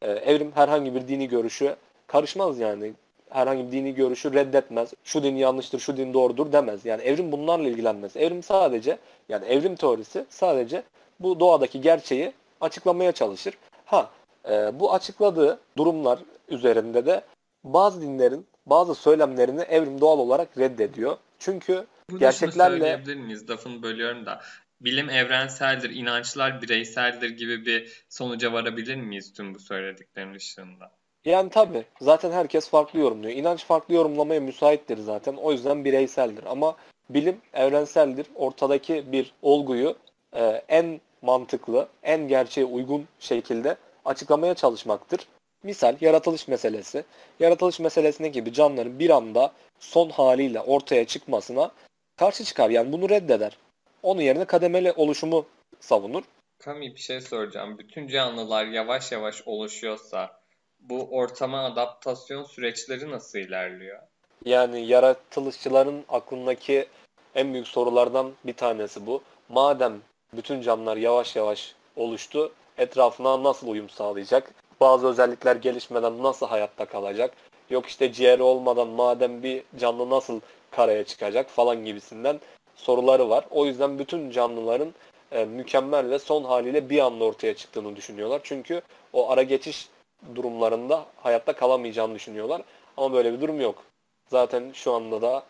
E, 0.02 0.11
evrim 0.11 0.52
herhangi 0.54 0.95
bir 0.95 1.09
dini 1.09 1.28
görüşü 1.28 1.76
karışmaz 2.07 2.59
yani. 2.59 2.93
Herhangi 3.31 3.66
bir 3.66 3.73
dini 3.73 3.95
görüşü 3.95 4.35
reddetmez. 4.35 4.93
Şu 5.04 5.23
din 5.23 5.37
yanlıştır, 5.37 5.78
şu 5.78 5.97
din 5.97 6.14
doğrudur 6.14 6.52
demez. 6.52 6.85
Yani 6.85 7.02
evrim 7.02 7.33
bunlarla 7.33 7.69
ilgilenmez. 7.69 8.16
Evrim 8.16 8.43
sadece 8.43 8.99
yani 9.28 9.47
evrim 9.47 9.76
teorisi 9.76 10.25
sadece 10.28 10.83
bu 11.21 11.40
doğadaki 11.40 11.81
gerçeği 11.81 12.33
açıklamaya 12.64 13.12
çalışır. 13.12 13.54
Ha 13.85 14.11
e, 14.49 14.80
bu 14.80 14.94
açıkladığı 14.94 15.61
durumlar 15.76 16.18
üzerinde 16.49 17.06
de 17.06 17.25
bazı 17.64 18.02
dinlerin 18.02 18.47
bazı 18.66 18.94
söylemlerini 18.94 19.61
evrim 19.61 20.00
doğal 20.00 20.18
olarak 20.18 20.59
reddediyor. 20.59 21.16
Çünkü 21.38 21.87
Bunu 22.11 22.18
gerçeklerle... 22.18 22.78
söyleyebilir 22.78 23.16
miyiz? 23.16 23.50
Lafını 23.50 23.83
bölüyorum 23.83 24.26
da. 24.26 24.40
Bilim 24.80 25.11
evrenseldir, 25.11 25.90
inançlar 25.90 26.62
bireyseldir 26.62 27.30
gibi 27.30 27.66
bir 27.66 28.04
sonuca 28.09 28.52
varabilir 28.52 28.97
miyiz 28.97 29.33
tüm 29.33 29.54
bu 29.54 29.59
söylediklerin 29.59 30.35
ışığında? 30.35 30.90
Yani 31.25 31.50
tabii. 31.50 31.85
Zaten 32.00 32.33
herkes 32.33 32.68
farklı 32.68 32.99
yorumluyor. 32.99 33.37
İnanç 33.37 33.64
farklı 33.64 33.94
yorumlamaya 33.94 34.40
müsaittir 34.40 34.99
zaten. 34.99 35.35
O 35.35 35.52
yüzden 35.52 35.85
bireyseldir. 35.85 36.44
Ama 36.44 36.76
bilim 37.11 37.37
evrenseldir. 37.52 38.26
Ortadaki 38.35 39.12
bir 39.12 39.33
olguyu 39.42 39.97
e, 40.33 40.62
en 40.68 41.00
mantıklı, 41.25 41.88
en 42.02 42.28
gerçeğe 42.28 42.64
uygun 42.64 43.09
şekilde 43.21 43.76
açıklamaya 44.04 44.54
çalışmaktır. 44.54 45.28
Misal 45.62 45.97
yaratılış 46.00 46.49
meselesi. 46.49 47.04
Yaratılış 47.40 47.81
meselesine 47.81 48.28
gibi 48.28 48.52
canlıların 48.52 48.99
bir 48.99 49.11
anda 49.11 49.52
son 49.78 50.11
haliyle 50.11 50.61
ortaya 50.61 51.04
çıkmasına 51.07 51.71
karşı 52.16 52.45
çıkar. 52.45 52.71
Yani 52.71 52.93
bunu 52.93 53.09
reddeder. 53.09 53.59
Onun 54.02 54.21
yerine 54.21 54.45
kademeli 54.45 54.93
oluşumu 54.93 55.47
savunur. 55.81 56.23
Kami 56.59 56.95
bir 56.95 57.00
şey 57.00 57.21
soracağım. 57.21 57.78
Bütün 57.78 58.09
canlılar 58.09 58.66
yavaş 58.66 59.12
yavaş 59.12 59.43
oluşuyorsa 59.47 60.40
bu 60.81 61.09
ortama 61.11 61.64
adaptasyon 61.64 62.45
süreçleri 62.45 63.11
nasıl 63.11 63.38
ilerliyor? 63.38 63.99
Yani 64.45 64.87
yaratılışçıların 64.87 66.04
aklındaki 66.09 66.87
en 67.35 67.52
büyük 67.52 67.69
sorulardan 67.69 68.33
bir 68.45 68.52
tanesi 68.52 69.07
bu. 69.07 69.23
Madem 69.49 70.00
bütün 70.37 70.61
canlılar 70.61 70.97
yavaş 70.97 71.37
yavaş 71.37 71.75
oluştu, 71.97 72.53
etrafına 72.79 73.43
nasıl 73.43 73.69
uyum 73.69 73.88
sağlayacak? 73.88 74.50
Bazı 74.81 75.07
özellikler 75.07 75.57
gelişmeden 75.57 76.23
nasıl 76.23 76.47
hayatta 76.47 76.85
kalacak? 76.85 77.35
Yok 77.71 77.87
işte 77.87 78.12
ciğeri 78.12 78.43
olmadan 78.43 78.88
madem 78.88 79.43
bir 79.43 79.62
canlı 79.79 80.11
nasıl 80.11 80.41
karaya 80.71 81.05
çıkacak 81.05 81.50
falan 81.50 81.85
gibisinden 81.85 82.41
soruları 82.76 83.31
var. 83.31 83.45
O 83.50 83.67
yüzden 83.67 83.99
bütün 83.99 84.31
canlıların 84.31 84.95
e, 85.33 85.45
mükemmel 85.45 86.11
ve 86.11 86.19
son 86.19 86.45
haliyle 86.45 86.91
bir 86.91 86.99
anda 86.99 87.25
ortaya 87.25 87.55
çıktığını 87.55 87.97
düşünüyorlar. 87.97 88.41
Çünkü 88.45 88.83
o 89.12 89.31
ara 89.31 89.43
geçiş 89.43 89.88
durumlarında 90.35 91.07
hayatta 91.17 91.53
kalamayacağını 91.53 92.14
düşünüyorlar. 92.14 92.62
Ama 92.97 93.12
böyle 93.12 93.33
bir 93.33 93.41
durum 93.41 93.61
yok. 93.61 93.83
Zaten 94.31 94.71
şu 94.75 94.93
anda 94.93 95.23
da 95.23 95.43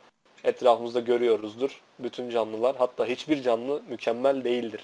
etrafımızda 0.44 1.00
görüyoruzdur. 1.00 1.80
Bütün 1.98 2.30
canlılar 2.30 2.76
hatta 2.76 3.06
hiçbir 3.06 3.42
canlı 3.42 3.82
mükemmel 3.88 4.44
değildir. 4.44 4.80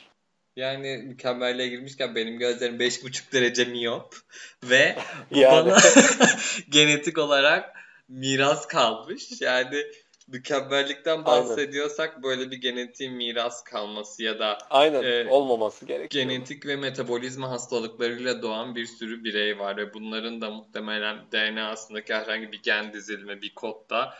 Yani 0.56 0.98
mükemmelliğe 0.98 1.68
girmişken 1.68 2.14
benim 2.14 2.38
gözlerim 2.38 2.76
5,5 2.76 3.32
derece 3.32 3.64
miyop 3.64 4.16
ve 4.64 4.96
yani. 5.30 5.70
bana 5.70 5.78
genetik 6.68 7.18
olarak 7.18 7.76
miras 8.08 8.66
kalmış. 8.66 9.40
Yani 9.40 9.84
mükemmellikten 10.28 11.24
bahsediyorsak 11.24 12.08
Aynen. 12.08 12.22
böyle 12.22 12.50
bir 12.50 12.56
genetiğin 12.56 13.12
miras 13.12 13.64
kalması 13.64 14.22
ya 14.22 14.38
da 14.38 14.58
Aynen 14.70 15.02
e, 15.02 15.28
olmaması 15.30 15.86
gerekiyor. 15.86 16.24
Genetik 16.24 16.66
ve 16.66 16.76
metabolizma 16.76 17.50
hastalıklarıyla 17.50 18.42
doğan 18.42 18.74
bir 18.74 18.86
sürü 18.86 19.24
birey 19.24 19.58
var 19.58 19.76
ve 19.76 19.94
bunların 19.94 20.40
da 20.40 20.50
muhtemelen 20.50 21.18
DNA'sındaki 21.32 22.14
herhangi 22.14 22.52
bir 22.52 22.62
gen 22.62 22.92
dizilimi, 22.92 23.42
bir 23.42 23.54
kodda 23.54 24.14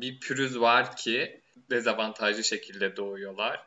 bir 0.00 0.20
pürüz 0.20 0.60
var 0.60 0.96
ki 0.96 1.40
dezavantajlı 1.70 2.44
şekilde 2.44 2.96
doğuyorlar. 2.96 3.66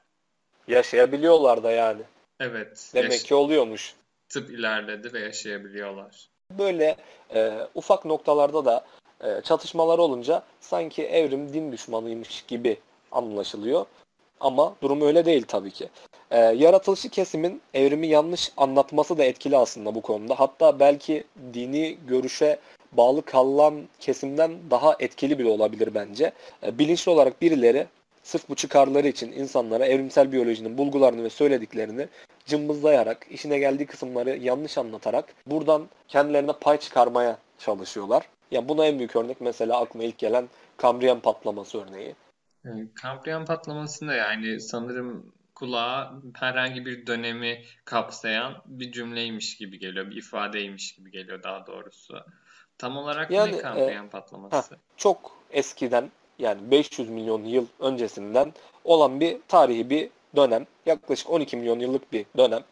Yaşayabiliyorlar 0.68 1.64
da 1.64 1.72
yani. 1.72 2.02
Evet. 2.40 2.92
Demek 2.94 3.12
yaş- 3.12 3.24
ki 3.24 3.36
oluyormuş. 3.36 3.94
Tıp 4.30 4.50
ilerledi 4.50 5.14
ve 5.14 5.20
yaşayabiliyorlar. 5.20 6.30
Böyle 6.52 6.96
e, 7.36 7.68
ufak 7.76 8.06
noktalarda 8.06 8.66
da 8.66 8.86
e, 9.24 9.42
çatışmalar 9.42 10.00
olunca 10.00 10.44
sanki 10.60 11.04
evrim 11.04 11.54
din 11.54 11.72
düşmanıymış 11.72 12.42
gibi 12.48 12.78
anlaşılıyor. 13.12 13.86
Ama 14.40 14.76
durum 14.82 15.02
öyle 15.02 15.26
değil 15.26 15.46
tabii 15.48 15.72
ki. 15.72 15.90
E, 16.32 16.40
yaratılışı 16.40 17.10
kesimin 17.10 17.62
evrimi 17.74 18.08
yanlış 18.08 18.52
anlatması 18.58 19.18
da 19.18 19.24
etkili 19.24 19.58
aslında 19.58 19.96
bu 19.96 20.02
konuda. 20.02 20.40
Hatta 20.40 20.80
belki 20.80 21.24
dini 21.54 21.98
görüşe 22.08 22.60
bağlı 22.98 23.22
kalan 23.22 23.82
kesimden 24.00 24.58
daha 24.70 24.96
etkili 25.00 25.40
bile 25.40 25.48
olabilir 25.48 25.90
bence. 25.96 26.32
E, 26.64 26.80
bilinçli 26.80 27.12
olarak 27.12 27.42
birileri 27.42 27.88
sırf 28.24 28.50
bu 28.50 28.56
çıkarları 28.56 29.08
için 29.08 29.32
insanlara 29.32 29.86
evrimsel 29.86 30.32
biyolojinin 30.32 30.78
bulgularını 30.78 31.24
ve 31.24 31.30
söylediklerini 31.30 32.08
cımbızlayarak, 32.46 33.28
işine 33.30 33.60
geldiği 33.60 33.86
kısımları 33.86 34.38
yanlış 34.38 34.78
anlatarak 34.78 35.26
buradan 35.48 35.88
kendilerine 36.08 36.54
pay 36.62 36.78
çıkarmaya 36.78 37.38
çalışıyorlar. 37.60 38.28
Yani 38.52 38.70
buna 38.70 38.86
en 38.86 38.98
büyük 38.98 39.16
örnek 39.16 39.42
mesela 39.42 39.82
aklıma 39.82 40.04
ilk 40.04 40.18
gelen 40.18 40.50
Kambriyen 40.78 41.20
patlaması 41.20 41.82
örneği. 41.82 42.16
Kambriyen 42.96 43.46
patlamasında 43.46 44.14
yani 44.14 44.62
sanırım 44.62 45.34
kulağa 45.56 46.14
herhangi 46.34 46.86
bir 46.86 47.08
dönemi 47.08 47.64
kapsayan 47.86 48.62
bir 48.66 48.92
cümleymiş 48.92 49.58
gibi 49.58 49.80
geliyor, 49.80 50.10
bir 50.10 50.16
ifadeymiş 50.16 50.96
gibi 50.96 51.12
geliyor 51.12 51.44
daha 51.44 51.68
doğrusu. 51.68 52.26
Tam 52.78 52.98
olarak 52.98 53.32
yani, 53.32 53.52
ne 53.52 53.58
Kambriyen 53.58 54.06
e, 54.06 54.10
patlaması? 54.10 54.56
Heh, 54.56 54.78
çok 54.98 55.32
eskiden 55.52 56.12
yani 56.40 56.72
500 56.72 57.10
milyon 57.10 57.44
yıl 57.44 57.66
öncesinden 57.80 58.54
olan 58.84 59.20
bir 59.20 59.38
tarihi 59.48 59.90
bir 59.90 60.10
dönem. 60.36 60.66
Yaklaşık 60.86 61.30
12 61.30 61.58
milyon 61.58 61.80
yıllık 61.80 62.14
bir 62.14 62.26
dönem. 62.38 62.64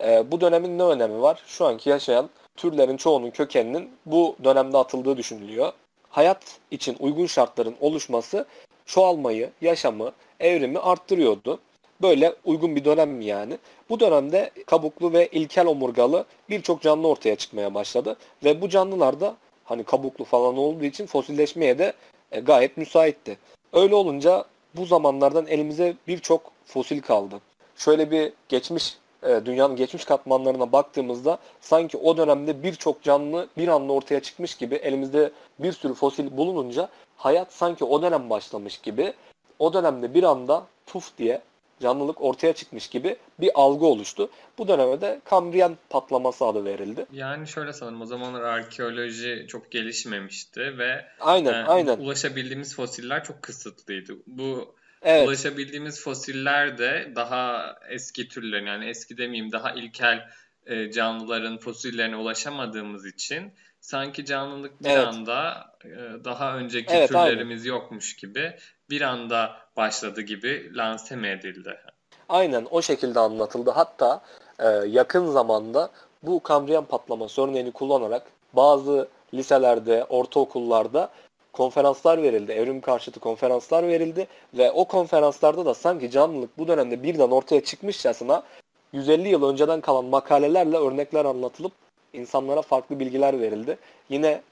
E, 0.00 0.30
bu 0.30 0.40
dönemin 0.40 0.78
ne 0.78 0.82
önemi 0.82 1.22
var? 1.22 1.42
Şu 1.46 1.66
anki 1.66 1.90
yaşayan 1.90 2.30
türlerin 2.56 2.96
çoğunun 2.96 3.30
kökeninin 3.30 3.90
bu 4.06 4.36
dönemde 4.44 4.78
atıldığı 4.78 5.16
düşünülüyor. 5.16 5.72
Hayat 6.08 6.60
için 6.70 6.96
uygun 7.00 7.26
şartların 7.26 7.76
oluşması 7.80 8.46
çoğalmayı, 8.86 9.50
yaşamı, 9.60 10.12
evrimi 10.40 10.78
arttırıyordu. 10.78 11.60
Böyle 12.02 12.34
uygun 12.44 12.76
bir 12.76 12.84
dönem 12.84 13.20
yani? 13.20 13.58
Bu 13.88 14.00
dönemde 14.00 14.50
kabuklu 14.66 15.12
ve 15.12 15.28
ilkel 15.28 15.66
omurgalı 15.66 16.24
birçok 16.50 16.80
canlı 16.82 17.08
ortaya 17.08 17.36
çıkmaya 17.36 17.74
başladı. 17.74 18.16
Ve 18.44 18.62
bu 18.62 18.68
canlılar 18.68 19.20
da 19.20 19.36
hani 19.64 19.84
kabuklu 19.84 20.24
falan 20.24 20.56
olduğu 20.56 20.84
için 20.84 21.06
fosilleşmeye 21.06 21.78
de 21.78 21.92
e, 22.32 22.40
gayet 22.40 22.76
müsaitti. 22.76 23.38
Öyle 23.72 23.94
olunca 23.94 24.44
bu 24.74 24.84
zamanlardan 24.86 25.46
elimize 25.46 25.94
birçok 26.08 26.52
fosil 26.66 27.02
kaldı. 27.02 27.40
Şöyle 27.76 28.10
bir 28.10 28.32
geçmiş 28.48 28.96
e, 29.22 29.40
dünyanın 29.44 29.76
geçmiş 29.76 30.04
katmanlarına 30.04 30.72
baktığımızda 30.72 31.38
sanki 31.60 31.96
o 31.96 32.16
dönemde 32.16 32.62
birçok 32.62 33.02
canlı 33.02 33.48
bir 33.56 33.68
anda 33.68 33.92
ortaya 33.92 34.20
çıkmış 34.20 34.54
gibi 34.54 34.74
elimizde 34.74 35.30
bir 35.58 35.72
sürü 35.72 35.94
fosil 35.94 36.36
bulununca 36.36 36.88
hayat 37.16 37.52
sanki 37.52 37.84
o 37.84 38.02
dönem 38.02 38.30
başlamış 38.30 38.78
gibi 38.78 39.12
o 39.58 39.72
dönemde 39.72 40.14
bir 40.14 40.22
anda 40.22 40.66
puf 40.86 41.18
diye 41.18 41.40
canlılık 41.82 42.20
ortaya 42.20 42.52
çıkmış 42.52 42.88
gibi 42.88 43.16
bir 43.40 43.50
algı 43.54 43.86
oluştu. 43.86 44.30
Bu 44.58 44.68
döneme 44.68 45.00
de 45.00 45.20
Kambriyen 45.24 45.76
patlaması 45.90 46.44
adı 46.44 46.64
verildi. 46.64 47.06
Yani 47.12 47.48
şöyle 47.48 47.72
sanırım 47.72 48.00
o 48.00 48.06
zamanlar 48.06 48.42
arkeoloji 48.42 49.46
çok 49.48 49.70
gelişmemişti 49.70 50.78
ve 50.78 51.06
aynen, 51.20 51.52
e, 51.52 51.66
aynen. 51.66 51.98
ulaşabildiğimiz 51.98 52.76
fosiller 52.76 53.24
çok 53.24 53.42
kısıtlıydı. 53.42 54.12
Bu 54.26 54.74
Evet. 55.04 55.28
Ulaşabildiğimiz 55.28 56.02
fosiller 56.02 56.78
de 56.78 57.12
daha 57.16 57.74
eski 57.88 58.28
türlerin 58.28 58.66
yani 58.66 58.84
eski 58.84 59.18
demeyeyim 59.18 59.52
daha 59.52 59.72
ilkel 59.72 60.28
e, 60.66 60.90
canlıların 60.90 61.58
fosillerine 61.58 62.16
ulaşamadığımız 62.16 63.06
için 63.06 63.52
sanki 63.80 64.24
canlılık 64.24 64.82
bir 64.82 64.90
Evet. 64.90 65.06
anda 65.06 65.70
e, 65.84 66.24
daha 66.24 66.56
önceki 66.56 66.94
Evet, 66.94 67.08
türlerimiz 67.08 67.66
yokmuş 67.66 68.16
gibi 68.16 68.56
bir 68.90 69.00
anda 69.00 69.56
başladı 69.76 70.20
gibi 70.20 70.76
lanse 70.76 71.16
mi 71.16 71.28
edildi? 71.28 71.78
Aynen 72.28 72.66
o 72.70 72.82
şekilde 72.82 73.20
anlatıldı. 73.20 73.70
Hatta 73.70 74.22
e, 74.58 74.68
yakın 74.68 75.26
zamanda 75.26 75.90
bu 76.22 76.42
Kambriyen 76.42 76.84
patlaması 76.84 77.42
örneğini 77.42 77.72
kullanarak 77.72 78.22
bazı 78.52 79.08
liselerde, 79.34 80.04
ortaokullarda 80.04 81.10
konferanslar 81.52 82.22
verildi. 82.22 82.52
Evrim 82.52 82.80
karşıtı 82.80 83.20
konferanslar 83.20 83.88
verildi 83.88 84.26
ve 84.54 84.70
o 84.70 84.84
konferanslarda 84.84 85.66
da 85.66 85.74
sanki 85.74 86.10
canlılık 86.10 86.58
bu 86.58 86.68
dönemde 86.68 87.02
birden 87.02 87.30
ortaya 87.30 87.64
çıkmışçasına 87.64 88.42
150 88.92 89.28
yıl 89.28 89.42
önceden 89.42 89.80
kalan 89.80 90.04
makalelerle 90.04 90.76
örnekler 90.76 91.24
anlatılıp 91.24 91.72
insanlara 92.12 92.62
farklı 92.62 93.00
bilgiler 93.00 93.40
verildi. 93.40 93.78
Yine 94.08 94.42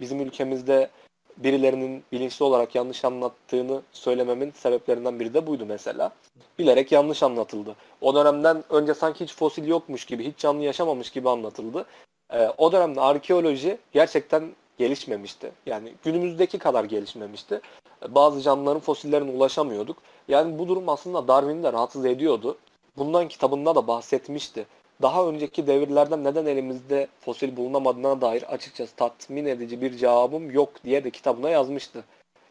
bizim 0.00 0.20
ülkemizde 0.20 0.90
birilerinin 1.36 2.04
bilinçli 2.12 2.44
olarak 2.44 2.74
yanlış 2.74 3.04
anlattığını 3.04 3.82
söylememin 3.92 4.52
sebeplerinden 4.56 5.20
biri 5.20 5.34
de 5.34 5.46
buydu 5.46 5.66
mesela. 5.66 6.12
Bilerek 6.58 6.92
yanlış 6.92 7.22
anlatıldı. 7.22 7.76
O 8.00 8.14
dönemden 8.14 8.64
önce 8.70 8.94
sanki 8.94 9.24
hiç 9.24 9.34
fosil 9.34 9.66
yokmuş 9.68 10.04
gibi, 10.04 10.26
hiç 10.26 10.38
canlı 10.38 10.62
yaşamamış 10.62 11.10
gibi 11.10 11.28
anlatıldı. 11.28 11.86
Ee, 12.32 12.48
o 12.58 12.72
dönemde 12.72 13.00
arkeoloji 13.00 13.78
gerçekten 13.92 14.52
gelişmemişti. 14.78 15.52
Yani 15.66 15.92
günümüzdeki 16.04 16.58
kadar 16.58 16.84
gelişmemişti. 16.84 17.60
Bazı 18.08 18.40
canlıların 18.40 18.80
fosillerine 18.80 19.30
ulaşamıyorduk. 19.30 19.96
Yani 20.28 20.58
bu 20.58 20.68
durum 20.68 20.88
aslında 20.88 21.28
Darwin'i 21.28 21.62
de 21.62 21.72
rahatsız 21.72 22.04
ediyordu. 22.06 22.58
Bundan 22.96 23.28
kitabında 23.28 23.74
da 23.74 23.86
bahsetmişti. 23.86 24.66
Daha 25.02 25.26
önceki 25.26 25.66
devirlerden 25.66 26.24
neden 26.24 26.46
elimizde 26.46 27.08
fosil 27.20 27.56
bulunamadığına 27.56 28.20
dair 28.20 28.42
açıkçası 28.54 28.96
tatmin 28.96 29.46
edici 29.46 29.82
bir 29.82 29.96
cevabım 29.96 30.50
yok 30.50 30.84
diye 30.84 31.04
de 31.04 31.10
kitabına 31.10 31.50
yazmıştı. 31.50 32.04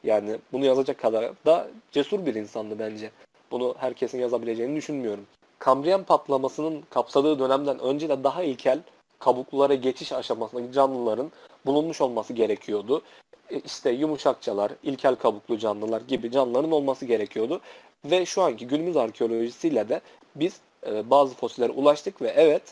Yani 0.03 0.37
bunu 0.51 0.65
yazacak 0.65 0.97
kadar 0.97 1.31
da 1.45 1.67
cesur 1.91 2.25
bir 2.25 2.35
insandı 2.35 2.79
bence. 2.79 3.11
Bunu 3.51 3.75
herkesin 3.77 4.19
yazabileceğini 4.19 4.75
düşünmüyorum. 4.75 5.25
Kambriyen 5.59 6.03
patlamasının 6.03 6.83
kapsadığı 6.89 7.39
dönemden 7.39 7.79
önce 7.79 8.09
de 8.09 8.23
daha 8.23 8.43
ilkel 8.43 8.79
kabuklara 9.19 9.75
geçiş 9.75 10.11
aşamasındaki 10.11 10.73
canlıların 10.73 11.31
bulunmuş 11.65 12.01
olması 12.01 12.33
gerekiyordu. 12.33 13.01
E, 13.49 13.59
İşte 13.59 13.91
yumuşakçalar, 13.91 14.71
ilkel 14.83 15.15
kabuklu 15.15 15.57
canlılar 15.57 16.01
gibi 16.01 16.31
canlıların 16.31 16.71
olması 16.71 17.05
gerekiyordu. 17.05 17.61
Ve 18.05 18.25
şu 18.25 18.41
anki 18.41 18.67
günümüz 18.67 18.97
arkeolojisiyle 18.97 19.89
de 19.89 20.01
biz 20.35 20.59
e, 20.87 21.09
bazı 21.09 21.35
fosillere 21.35 21.71
ulaştık 21.71 22.21
ve 22.21 22.27
evet 22.27 22.63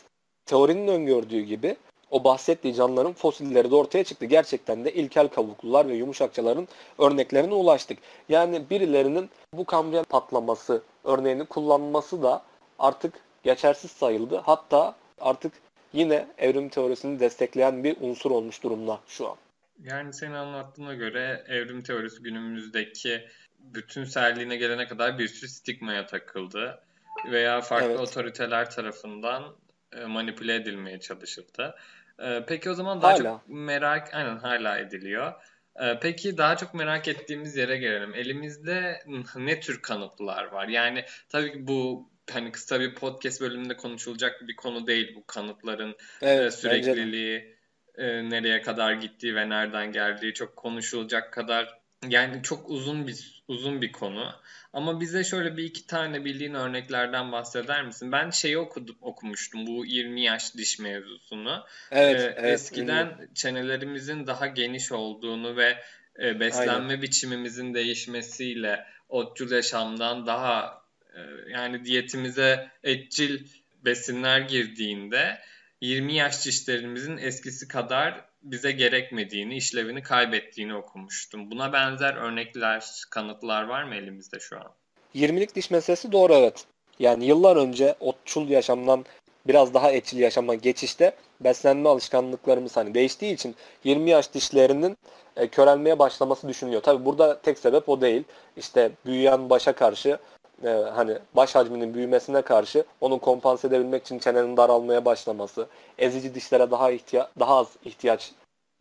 teorinin 0.46 0.88
öngördüğü 0.88 1.40
gibi 1.40 1.76
o 2.10 2.24
bahsettiği 2.24 2.74
canlıların 2.74 3.12
fosilleri 3.12 3.70
de 3.70 3.74
ortaya 3.74 4.04
çıktı. 4.04 4.24
Gerçekten 4.26 4.84
de 4.84 4.92
ilkel 4.94 5.28
kabuklular 5.28 5.88
ve 5.88 5.94
yumuşakçaların 5.94 6.68
örneklerine 6.98 7.54
ulaştık. 7.54 7.98
Yani 8.28 8.70
birilerinin 8.70 9.30
bu 9.54 9.64
kambriyen 9.64 10.04
patlaması 10.04 10.82
örneğini 11.04 11.44
kullanması 11.44 12.22
da 12.22 12.42
artık 12.78 13.14
geçersiz 13.42 13.90
sayıldı. 13.90 14.36
Hatta 14.36 14.96
artık 15.20 15.52
yine 15.92 16.26
evrim 16.38 16.68
teorisini 16.68 17.20
destekleyen 17.20 17.84
bir 17.84 17.96
unsur 18.00 18.30
olmuş 18.30 18.62
durumda 18.62 19.00
şu 19.06 19.28
an. 19.28 19.36
Yani 19.84 20.12
senin 20.12 20.34
anlattığına 20.34 20.94
göre 20.94 21.44
evrim 21.48 21.82
teorisi 21.82 22.22
günümüzdeki 22.22 23.28
bütünselliğine 23.58 24.56
gelene 24.56 24.88
kadar 24.88 25.18
bir 25.18 25.28
sürü 25.28 25.48
stigmaya 25.48 26.06
takıldı 26.06 26.80
veya 27.24 27.60
farklı 27.60 27.88
Evet. 27.88 28.00
otoriteler 28.00 28.70
tarafından 28.70 29.56
e, 29.92 30.04
manipüle 30.04 30.54
edilmeye 30.54 31.00
çalışıldı. 31.00 31.74
E, 32.18 32.44
Peki 32.46 32.70
o 32.70 32.74
zaman 32.74 33.02
daha 33.02 33.12
Hala. 33.12 33.18
çok 33.18 33.48
merak 33.48 34.14
aynen 34.14 34.36
hala 34.38 34.78
ediliyor. 34.78 35.32
E, 35.80 35.98
Peki 36.02 36.38
daha 36.38 36.56
çok 36.56 36.74
merak 36.74 37.08
ettiğimiz 37.08 37.56
yere 37.56 37.76
gelelim. 37.76 38.14
Elimizde 38.14 39.02
ne 39.36 39.60
tür 39.60 39.82
kanıtlar 39.82 40.44
var? 40.44 40.68
Yani 40.68 41.04
tabii 41.28 41.52
ki 41.52 41.66
bu 41.66 42.10
hani 42.32 42.52
kısa 42.52 42.80
bir 42.80 42.94
podcast 42.94 43.40
bölümünde 43.40 43.76
konuşulacak 43.76 44.48
bir 44.48 44.56
konu 44.56 44.86
değil 44.86 45.14
bu 45.16 45.26
kanıtların 45.26 45.96
Evet, 46.22 46.54
sürekliliği, 46.54 47.56
nereye 47.98 48.62
kadar 48.62 48.92
gittiği 48.92 49.34
ve 49.34 49.48
nereden 49.48 49.92
geldiği 49.92 50.34
çok 50.34 50.56
konuşulacak 50.56 51.32
kadar 51.32 51.79
yani 52.08 52.42
çok 52.42 52.70
uzun 52.70 53.06
bir 53.06 53.42
uzun 53.48 53.82
bir 53.82 53.92
konu. 53.92 54.32
Ama 54.72 55.00
bize 55.00 55.24
şöyle 55.24 55.56
bir 55.56 55.64
iki 55.64 55.86
tane 55.86 56.24
bildiğin 56.24 56.54
örneklerden 56.54 57.32
bahseder 57.32 57.84
misin? 57.86 58.12
Ben 58.12 58.30
şeyi 58.30 58.58
okudum, 58.58 58.96
okumuştum 59.00 59.66
bu 59.66 59.86
20 59.86 60.22
yaş 60.22 60.54
diş 60.56 60.78
mevzusunu. 60.78 61.64
Evet, 61.90 62.20
Ee, 62.20 62.34
evet. 62.38 62.54
eskiden 62.54 63.06
ünlü. 63.06 63.34
çenelerimizin 63.34 64.26
daha 64.26 64.46
geniş 64.46 64.92
olduğunu 64.92 65.56
ve 65.56 65.78
e, 66.22 66.40
beslenme 66.40 67.02
biçimimizin 67.02 67.74
değişmesiyle 67.74 68.84
otçul 69.08 69.50
yaşamdan 69.50 70.26
daha 70.26 70.82
e, 71.14 71.18
yani 71.50 71.84
diyetimize 71.84 72.70
etçil 72.84 73.46
besinler 73.84 74.40
girdiğinde 74.40 75.38
20 75.80 76.14
yaş 76.14 76.46
dişlerimizin 76.46 77.16
eskisi 77.16 77.68
kadar 77.68 78.24
bize 78.42 78.72
gerekmediğini, 78.72 79.56
işlevini 79.56 80.02
kaybettiğini 80.02 80.74
okumuştum. 80.74 81.50
Buna 81.50 81.72
benzer 81.72 82.14
örnekler, 82.14 82.84
kanıtlar 83.10 83.64
var 83.64 83.84
mı 83.84 83.94
elimizde 83.94 84.40
şu 84.40 84.56
an? 84.56 84.72
20'lik 85.14 85.54
diş 85.54 85.70
meselesi 85.70 86.12
doğru 86.12 86.34
evet. 86.34 86.64
Yani 86.98 87.26
yıllar 87.26 87.56
önce 87.56 87.94
otçul 88.00 88.48
yaşamdan 88.48 89.04
biraz 89.46 89.74
daha 89.74 89.92
etçil 89.92 90.18
yaşama 90.18 90.54
geçişte 90.54 91.14
beslenme 91.40 91.88
alışkanlıklarımız 91.88 92.76
hani 92.76 92.94
değiştiği 92.94 93.34
için 93.34 93.56
20 93.84 94.10
yaş 94.10 94.34
dişlerinin 94.34 94.96
e, 95.36 95.48
körelmeye 95.48 95.98
başlaması 95.98 96.48
düşünülüyor. 96.48 96.82
Tabi 96.82 97.04
burada 97.04 97.40
tek 97.40 97.58
sebep 97.58 97.88
o 97.88 98.00
değil. 98.00 98.24
İşte 98.56 98.90
büyüyen 99.06 99.50
başa 99.50 99.72
karşı 99.72 100.18
e, 100.64 100.68
hani 100.68 101.18
baş 101.36 101.54
hacminin 101.54 101.94
büyümesine 101.94 102.42
karşı 102.42 102.84
onu 103.00 103.18
kompanse 103.18 103.68
edebilmek 103.68 104.02
için 104.02 104.18
çenenin 104.18 104.56
daralmaya 104.56 105.04
başlaması, 105.04 105.66
ezici 105.98 106.34
dişlere 106.34 106.70
daha 106.70 106.90
ihtiya 106.90 107.30
daha 107.38 107.56
az 107.56 107.68
ihtiyaç 107.84 108.32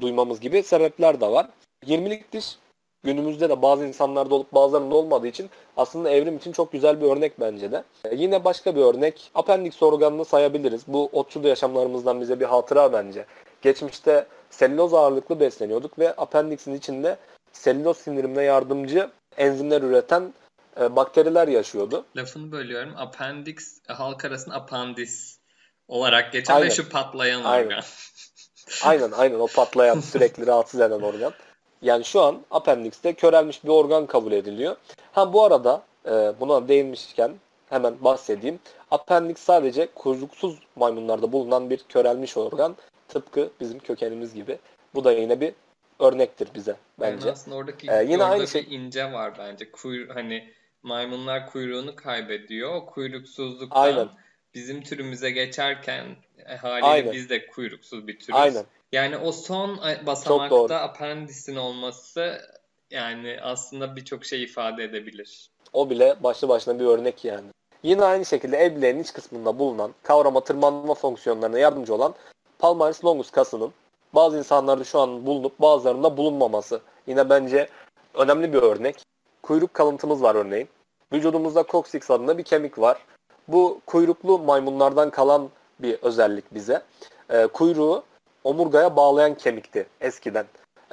duymamız 0.02 0.40
gibi 0.40 0.64
sebepler 0.64 1.22
de 1.22 1.28
var. 1.28 1.50
20'lik 1.86 2.34
diş 2.34 2.58
günümüzde 3.04 3.50
de 3.50 3.62
bazı 3.62 3.86
insanlarda 3.86 4.36
olup 4.36 4.54
bazılarında 4.54 4.96
olmadığı 4.96 5.28
için 5.28 5.50
aslında 5.78 6.10
evrim 6.10 6.38
için 6.38 6.52
çok 6.52 6.72
güzel 6.72 7.02
bir 7.02 7.06
örnek 7.06 7.40
bence 7.40 7.72
de. 7.72 7.84
E, 8.06 8.16
yine 8.16 8.46
başka 8.46 8.76
bir 8.76 8.82
örnek 8.82 9.32
apendiks 9.36 9.84
organını 9.84 10.26
sayabiliriz. 10.26 10.82
Bu 10.88 11.10
otçul 11.14 11.44
yaşamlarımızdan 11.44 12.22
bize 12.22 12.40
bir 12.40 12.46
hatıra 12.46 12.94
bence. 12.94 13.26
Geçmişte 13.62 14.26
selüloz 14.50 14.94
ağırlıklı 14.94 15.40
besleniyorduk 15.40 16.00
ve 16.00 16.14
apendiksin 16.16 16.74
içinde 16.74 17.18
selüloz 17.52 17.98
sindirimine 17.98 18.44
yardımcı 18.44 19.10
enzimler 19.38 19.82
üreten 19.82 20.34
e, 20.80 20.96
bakteriler 20.96 21.48
yaşıyordu. 21.48 22.06
Lafını 22.16 22.52
bölüyorum. 22.52 22.94
Appendix 22.98 23.82
halk 23.88 24.26
arasında 24.26 24.56
apandis 24.56 25.40
olarak 25.88 26.34
geçen 26.34 26.54
Aynen. 26.56 26.68
ve 26.68 26.72
şu 26.74 26.90
patlayan 26.90 27.44
Aynen. 27.44 27.66
organ. 27.66 27.84
Aynen 28.84 29.12
aynen 29.12 29.40
o 29.40 29.48
patlayan 29.48 30.00
sürekli 30.00 30.48
rahatsız 30.48 30.82
eden 30.82 31.02
organ. 31.02 31.34
Yani 31.82 32.06
şu 32.06 32.22
an 32.22 32.42
apendikste 32.52 33.14
körelmiş 33.14 33.64
bir 33.64 33.70
organ 33.70 34.06
kabul 34.06 34.32
ediliyor. 34.32 34.76
Ha 35.12 35.34
bu 35.34 35.44
arada 35.46 35.84
e, 36.06 36.12
buna 36.40 36.68
değinmişken 36.68 37.32
hemen 37.70 38.04
bahsedeyim. 38.04 38.60
Appendix 38.92 39.38
sadece 39.38 39.88
kuyruksuz 39.96 40.56
maymunlarda 40.76 41.32
bulunan 41.32 41.70
bir 41.70 41.78
körelmiş 41.90 42.38
organ. 42.38 42.76
Tıpkı 43.08 43.50
bizim 43.60 43.80
kökenimiz 43.80 44.34
gibi. 44.34 44.58
Bu 44.96 45.04
da 45.04 45.12
yine 45.12 45.42
bir 45.42 45.54
örnektir 46.00 46.48
bize 46.56 46.72
Yani 47.02 47.16
bence. 47.16 47.32
aslında 47.32 47.58
oradaki 47.58 47.88
Ee, 47.92 48.04
yine 48.04 48.24
orada 48.24 48.26
aynı 48.34 48.48
şey- 48.48 48.66
ince 48.70 49.12
var 49.14 49.34
bence. 49.38 49.72
Kuyru, 49.72 50.16
hani 50.16 50.54
maymunlar 50.84 51.52
kuyruğunu 51.52 51.96
kaybediyor. 51.96 52.76
O 52.76 52.86
kuyruksuzluktan 52.86 53.82
Aynen. 53.82 54.10
bizim 54.54 54.82
türümüze 54.82 55.32
geçerken 55.32 56.06
e, 56.46 56.56
haliyle 56.56 56.88
Aynen. 56.88 57.14
biz 57.14 57.30
de 57.30 57.48
kuyruksuz 57.48 58.08
bir 58.08 58.20
türüz. 58.20 58.40
Aynen. 58.40 58.66
Yani 58.92 59.18
o 59.18 59.32
son 59.32 59.78
doğru. 59.78 60.06
basamakta 60.06 60.82
apendisin 60.82 61.56
olması 61.56 62.42
yani 62.92 63.40
aslında 63.42 63.96
birçok 63.96 64.26
şey 64.26 64.44
ifade 64.44 64.84
edebilir. 64.84 65.50
O 65.74 65.90
bile 65.90 66.24
başlı 66.24 66.50
başına 66.50 66.80
bir 66.80 66.86
örnek 66.86 67.26
yani. 67.26 67.48
Yine 67.84 68.04
aynı 68.04 68.26
şekilde 68.26 68.58
el 68.58 68.76
bileğinin 68.76 69.04
iç 69.04 69.14
kısmında 69.14 69.60
bulunan 69.60 69.94
kavrama 70.04 70.44
tırmanma 70.44 70.94
fonksiyonlarına 70.94 71.60
yardımcı 71.60 71.96
olan 71.96 72.16
palmaris 72.60 73.06
longus 73.06 73.32
kasının 73.32 73.74
bazı 74.14 74.38
insanlarda 74.38 74.84
şu 74.84 75.00
an 75.00 75.26
bulunup 75.26 75.60
bazılarında 75.60 76.18
bulunmaması. 76.18 76.82
Yine 77.08 77.30
bence 77.30 77.70
önemli 78.14 78.54
bir 78.54 78.58
örnek. 78.58 79.09
Kuyruk 79.50 79.74
kalıntımız 79.74 80.24
var 80.24 80.36
örneğin. 80.36 80.70
Vücudumuzda 81.14 81.64
coccyx 81.70 82.12
adında 82.12 82.38
bir 82.38 82.44
kemik 82.44 82.80
var. 82.80 82.98
Bu 83.48 83.82
kuyruklu 83.86 84.40
maymunlardan 84.40 85.10
kalan 85.10 85.50
bir 85.80 85.98
özellik 86.02 86.54
bize. 86.54 86.82
Ee, 87.30 87.48
kuyruğu 87.48 88.04
omurgaya 88.44 88.96
bağlayan 88.96 89.36
kemikti 89.36 89.88
eskiden. 90.02 90.46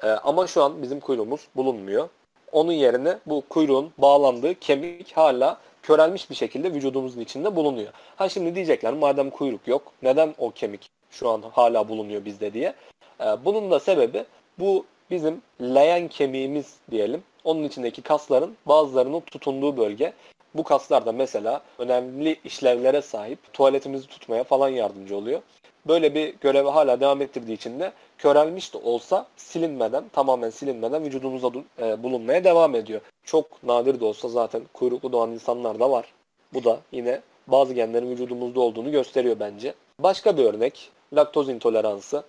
Ee, 0.03 0.07
ama 0.07 0.47
şu 0.47 0.62
an 0.62 0.83
bizim 0.83 1.01
kuyruğumuz 1.01 1.49
bulunmuyor. 1.57 2.09
onun 2.53 2.73
yerine 2.73 3.19
bu 3.27 3.42
kuyruğun 3.49 3.92
bağlandığı 3.99 4.55
kemik 4.55 5.12
hala 5.16 5.61
körelmiş 5.83 6.31
bir 6.31 6.35
şekilde 6.35 6.75
vücudumuzun 6.75 7.21
içinde 7.21 7.57
bulunuyor. 7.57 7.92
Ha 8.16 8.29
şimdi 8.29 8.55
diyecekler 8.55 8.92
madem 8.92 9.31
kuyruk 9.31 9.69
yok 9.69 9.92
neden 10.03 10.35
o 10.38 10.51
kemik 10.51 10.90
şu 11.11 11.29
an 11.29 11.42
hala 11.53 11.88
bulunuyor 11.88 12.25
bizde 12.25 12.53
diye. 12.53 12.75
Ee, 13.21 13.25
bunun 13.45 13.71
da 13.71 13.81
sebebi 13.81 14.25
bu 14.59 14.87
bizim 15.11 15.42
leğen 15.61 16.09
kemiğimiz 16.09 16.75
diyelim. 16.90 17.23
Onun 17.46 17.64
içindeki 17.64 18.02
kasların 18.02 18.56
bazılarının 18.66 19.20
tutunduğu 19.20 19.76
bölge. 19.76 20.12
Bu 20.54 20.64
kaslar 20.64 21.06
da 21.06 21.12
mesela 21.12 21.62
önemli 21.78 22.37
işlevlere 22.44 23.02
sahip 23.02 23.38
tuvaletimizi 23.52 24.06
tutmaya 24.06 24.44
falan 24.44 24.68
yardımcı 24.68 25.16
oluyor. 25.16 25.40
Böyle 25.88 26.14
bir 26.14 26.35
görevi 26.40 26.68
hala 26.68 27.00
devam 27.00 27.22
ettirdiği 27.22 27.56
için 27.56 27.80
de 27.80 27.92
körelmiş 28.18 28.74
de 28.74 28.78
olsa 28.78 29.26
silinmeden, 29.37 30.04
tamamen 30.12 30.50
silinmeden 30.50 31.04
vücudumuzda 31.04 31.50
e, 31.82 32.02
bulunmaya 32.02 32.44
devam 32.44 32.74
ediyor. 32.74 33.00
Çok 33.24 33.62
nadir 33.62 34.00
de 34.00 34.04
olsa 34.04 34.28
zaten 34.28 34.62
kuyruklu 34.72 35.12
doğan 35.12 35.30
insanlar 35.30 35.80
da 35.80 35.90
var. 35.90 36.12
Bu 36.54 36.64
da 36.64 36.80
yine 36.92 37.20
bazı 37.46 37.74
genlerin 37.74 38.11
vücudumuzda 38.11 38.61
olduğunu 38.61 38.90
gösteriyor 38.90 39.37
bence. 39.40 39.74
Başka 39.98 40.37
bir 40.37 40.44
örnek 40.44 40.90
laktoz 41.12 41.48
intoleransı. 41.48 42.22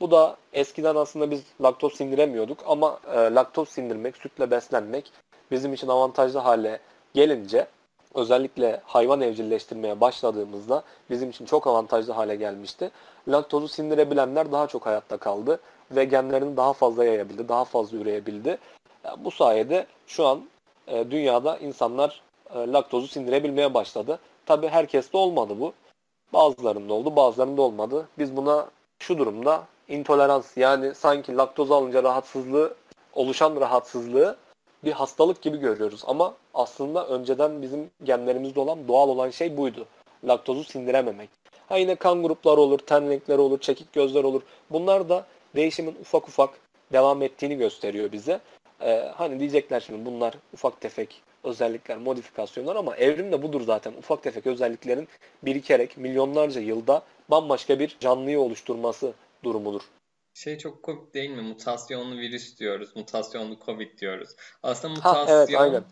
Bu 0.00 0.10
da 0.10 0.36
eskiden 0.52 0.96
aslında 0.96 1.30
biz 1.30 1.42
laktoz 1.62 1.94
sindiremiyorduk 1.94 2.58
ama 2.66 3.00
e, 3.12 3.16
laktoz 3.16 3.68
sindirmek, 3.68 4.16
sütle 4.16 4.50
beslenmek 4.50 5.12
bizim 5.50 5.72
için 5.72 5.88
avantajlı 5.88 6.38
hale 6.38 6.80
gelince 7.14 7.66
özellikle 8.14 8.80
hayvan 8.84 9.20
evcilleştirmeye 9.20 10.00
başladığımızda 10.00 10.82
bizim 11.10 11.30
için 11.30 11.44
çok 11.44 11.66
avantajlı 11.66 12.12
hale 12.12 12.36
gelmişti. 12.36 12.90
Laktozu 13.28 13.68
sindirebilenler 13.68 14.52
daha 14.52 14.66
çok 14.66 14.86
hayatta 14.86 15.16
kaldı 15.16 15.60
ve 15.90 16.04
genlerini 16.04 16.56
daha 16.56 16.72
fazla 16.72 17.04
yayabildi, 17.04 17.48
daha 17.48 17.64
fazla 17.64 17.98
üreyebildi. 17.98 18.58
Bu 19.18 19.30
sayede 19.30 19.86
şu 20.06 20.26
an 20.26 20.44
e, 20.86 21.10
dünyada 21.10 21.58
insanlar 21.58 22.22
e, 22.54 22.58
laktozu 22.58 23.08
sindirebilmeye 23.08 23.74
başladı. 23.74 24.18
Tabi 24.46 24.68
herkeste 24.68 25.16
olmadı 25.16 25.54
bu. 25.60 25.72
Bazılarında 26.32 26.94
oldu, 26.94 27.16
bazılarında 27.16 27.62
olmadı. 27.62 28.08
Biz 28.18 28.36
buna 28.36 28.66
şu 28.98 29.18
durumda 29.18 29.64
intolerans 29.88 30.56
yani 30.56 30.94
sanki 30.94 31.36
laktoz 31.36 31.70
alınca 31.70 32.02
rahatsızlığı 32.02 32.74
oluşan 33.12 33.60
rahatsızlığı 33.60 34.36
bir 34.84 34.92
hastalık 34.92 35.42
gibi 35.42 35.56
görüyoruz. 35.56 36.02
Ama 36.06 36.34
aslında 36.54 37.08
önceden 37.08 37.62
bizim 37.62 37.90
genlerimizde 38.04 38.60
olan 38.60 38.88
doğal 38.88 39.08
olan 39.08 39.30
şey 39.30 39.56
buydu. 39.56 39.86
Laktozu 40.24 40.64
sindirememek. 40.64 41.30
Ha 41.68 41.76
yine 41.76 41.94
kan 41.94 42.22
grupları 42.22 42.60
olur, 42.60 42.78
ten 42.78 43.10
renkleri 43.10 43.40
olur, 43.40 43.60
çekik 43.60 43.92
gözler 43.92 44.24
olur. 44.24 44.42
Bunlar 44.70 45.08
da 45.08 45.26
değişimin 45.56 45.96
ufak 46.00 46.28
ufak 46.28 46.50
devam 46.92 47.22
ettiğini 47.22 47.56
gösteriyor 47.56 48.12
bize. 48.12 48.40
Ee, 48.80 49.10
hani 49.16 49.40
diyecekler 49.40 49.80
şimdi 49.80 50.06
bunlar 50.06 50.34
ufak 50.52 50.80
tefek 50.80 51.22
özellikler, 51.44 51.98
modifikasyonlar 51.98 52.76
ama 52.76 52.96
evrim 52.96 53.32
de 53.32 53.42
budur 53.42 53.60
zaten. 53.60 53.92
Ufak 53.98 54.22
tefek 54.22 54.46
özelliklerin 54.46 55.08
birikerek 55.42 55.96
milyonlarca 55.96 56.60
yılda 56.60 57.02
bambaşka 57.28 57.78
bir 57.78 57.96
canlıyı 58.00 58.40
oluşturması 58.40 59.12
durumudur. 59.44 59.82
Şey 60.34 60.58
çok 60.58 60.82
komik 60.82 61.14
değil 61.14 61.30
mi? 61.30 61.42
Mutasyonlu 61.42 62.18
virüs 62.18 62.58
diyoruz. 62.58 62.96
Mutasyonlu 62.96 63.58
Covid 63.66 63.98
diyoruz. 63.98 64.30
Aslında 64.62 64.94
mutasyon 64.94 65.26
ha, 65.26 65.44
evet, 65.46 65.60
aynen. 65.60 65.84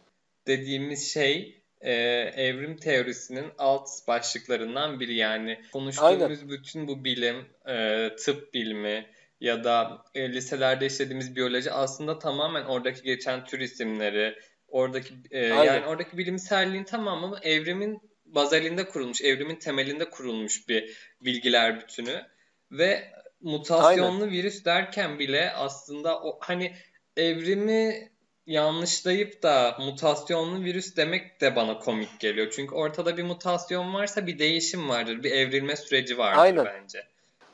dediğimiz 0.47 1.13
şey 1.13 1.63
e, 1.81 1.93
evrim 2.37 2.77
teorisinin 2.77 3.47
alt 3.59 3.89
başlıklarından 4.09 5.01
biri. 5.01 5.15
Yani 5.15 5.61
konuştuğumuz 5.73 6.23
aynen. 6.23 6.49
bütün 6.49 6.89
bu 6.89 7.05
bilim, 7.05 7.47
e, 7.67 8.09
tıp 8.17 8.55
bilimi 8.55 9.07
ya 9.41 9.65
da 9.65 10.05
e, 10.15 10.33
liselerde 10.33 10.87
işlediğimiz 10.87 11.37
biyoloji 11.37 11.73
aslında 11.73 12.19
tamamen 12.19 12.65
oradaki 12.65 13.03
geçen 13.03 13.45
tür 13.45 13.61
isimleri, 13.61 14.39
oradaki 14.69 15.15
e, 15.31 15.47
yani 15.47 15.87
oradaki 15.87 16.19
bilimselliğin 16.19 16.85
tamamı 16.85 17.39
evrimin 17.43 18.01
bazalinde 18.25 18.89
kurulmuş, 18.89 19.23
evrimin 19.23 19.57
temelinde 19.57 20.11
kurulmuş 20.11 20.69
bir 20.69 20.97
bilgiler 21.21 21.81
bütünü 21.81 22.23
ve 22.71 23.13
mutasyonlu 23.43 24.23
Aynen. 24.23 24.31
virüs 24.31 24.65
derken 24.65 25.19
bile 25.19 25.53
aslında 25.53 26.21
o 26.23 26.39
hani 26.41 26.73
evrimi 27.17 28.11
yanlışlayıp 28.47 29.43
da 29.43 29.77
mutasyonlu 29.81 30.65
virüs 30.65 30.97
demek 30.97 31.41
de 31.41 31.57
bana 31.57 31.79
komik 31.79 32.21
geliyor. 32.21 32.53
Çünkü 32.57 32.75
ortada 32.75 33.17
bir 33.17 33.23
mutasyon 33.23 33.95
varsa 33.95 34.27
bir 34.27 34.39
değişim 34.39 34.89
vardır, 34.89 35.23
bir 35.23 35.31
evrilme 35.31 35.77
süreci 35.77 36.19
vardır 36.19 36.43
Aynen. 36.43 36.65
bence. 36.65 37.07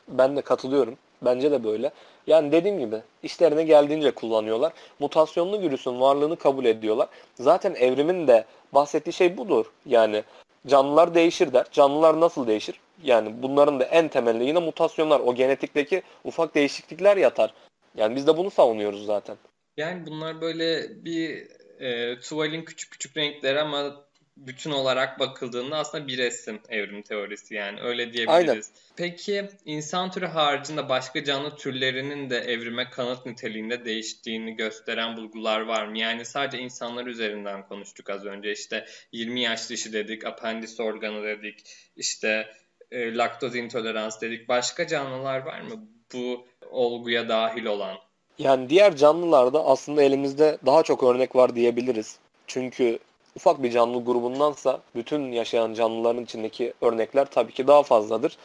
Ben 0.08 0.36
de 0.36 0.42
katılıyorum. 0.42 0.96
Bence 1.22 1.50
de 1.50 1.64
böyle. 1.64 1.92
Yani 2.26 2.52
dediğim 2.52 2.78
gibi 2.78 2.96
işlerine 3.22 3.62
geldiğince 3.62 4.10
kullanıyorlar. 4.10 4.72
Mutasyonlu 4.98 5.60
virüsün 5.60 6.00
varlığını 6.00 6.36
kabul 6.36 6.64
ediyorlar. 6.64 7.08
Zaten 7.34 7.74
evrimin 7.74 8.26
de 8.26 8.44
bahsettiği 8.72 9.12
şey 9.12 9.36
budur. 9.36 9.66
Yani 9.86 10.24
canlılar 10.66 11.14
değişir 11.14 11.52
der. 11.52 11.66
Canlılar 11.72 12.20
nasıl 12.20 12.46
değişir? 12.46 12.80
Yani 13.02 13.42
bunların 13.42 13.80
da 13.80 13.84
en 13.84 14.08
temelinde 14.08 14.44
yine 14.44 14.58
mutasyonlar, 14.58 15.20
o 15.20 15.34
genetikteki 15.34 16.02
ufak 16.24 16.54
değişiklikler 16.54 17.16
yatar. 17.16 17.54
Yani 17.96 18.16
biz 18.16 18.26
de 18.26 18.36
bunu 18.36 18.50
savunuyoruz 18.50 19.06
zaten. 19.06 19.36
Yani 19.76 20.06
bunlar 20.06 20.40
böyle 20.40 20.88
bir 21.04 21.46
e, 21.80 22.18
tuvalin 22.20 22.64
küçük 22.64 22.90
küçük 22.90 23.16
renkleri 23.16 23.60
ama 23.60 24.08
bütün 24.36 24.70
olarak 24.70 25.18
bakıldığında 25.18 25.76
aslında 25.76 26.08
bir 26.08 26.18
resim 26.18 26.60
evrim 26.68 27.02
teorisi 27.02 27.54
yani 27.54 27.80
öyle 27.80 28.12
diyebiliriz. 28.12 28.48
Aynen. 28.48 28.62
Peki 28.96 29.48
insan 29.64 30.10
türü 30.10 30.26
haricinde 30.26 30.88
başka 30.88 31.24
canlı 31.24 31.56
türlerinin 31.56 32.30
de 32.30 32.38
evrime 32.38 32.90
kanıt 32.90 33.26
niteliğinde 33.26 33.84
değiştiğini 33.84 34.56
gösteren 34.56 35.16
bulgular 35.16 35.60
var 35.60 35.86
mı? 35.86 35.98
Yani 35.98 36.24
sadece 36.24 36.58
insanlar 36.58 37.06
üzerinden 37.06 37.66
konuştuk 37.68 38.10
az 38.10 38.24
önce 38.24 38.52
işte 38.52 38.86
20 39.12 39.40
yaş 39.40 39.70
dışı 39.70 39.92
dedik, 39.92 40.26
apendis 40.26 40.80
organı 40.80 41.22
dedik, 41.22 41.64
işte 41.96 42.46
e, 42.90 43.14
laktoz 43.14 43.56
intolerans 43.56 44.20
dedik. 44.20 44.48
Başka 44.48 44.86
canlılar 44.86 45.46
var 45.46 45.60
mı 45.60 45.88
bu 46.14 46.46
olguya 46.70 47.28
dahil 47.28 47.64
olan? 47.64 47.96
Yani 48.38 48.70
diğer 48.70 48.96
canlılarda 48.96 49.64
aslında 49.64 50.02
elimizde 50.02 50.58
daha 50.66 50.82
çok 50.82 51.02
örnek 51.02 51.36
var 51.36 51.54
diyebiliriz. 51.54 52.18
Çünkü 52.46 52.98
ufak 53.36 53.62
bir 53.62 53.70
canlı 53.70 54.04
grubundansa 54.04 54.80
bütün 54.94 55.32
yaşayan 55.32 55.74
canlıların 55.74 56.24
içindeki 56.24 56.74
örnekler 56.80 57.30
tabii 57.30 57.52
ki 57.52 57.66
daha 57.66 57.82
fazladır. 57.82 58.36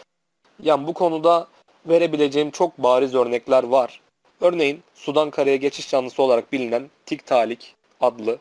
Yani 0.64 0.88
bu 0.88 0.94
konuda 0.94 1.48
verebileceğim 1.86 2.52
çok 2.52 2.78
bariz 2.78 3.16
örnekler 3.16 3.64
var. 3.64 4.02
Örneğin 4.42 4.84
sudan 4.96 5.30
karaya 5.30 5.56
geçiş 5.56 5.90
canlısı 5.90 6.24
olarak 6.24 6.52
bilinen 6.52 6.90
Tiktalik 7.06 7.76
adlı 8.02 8.38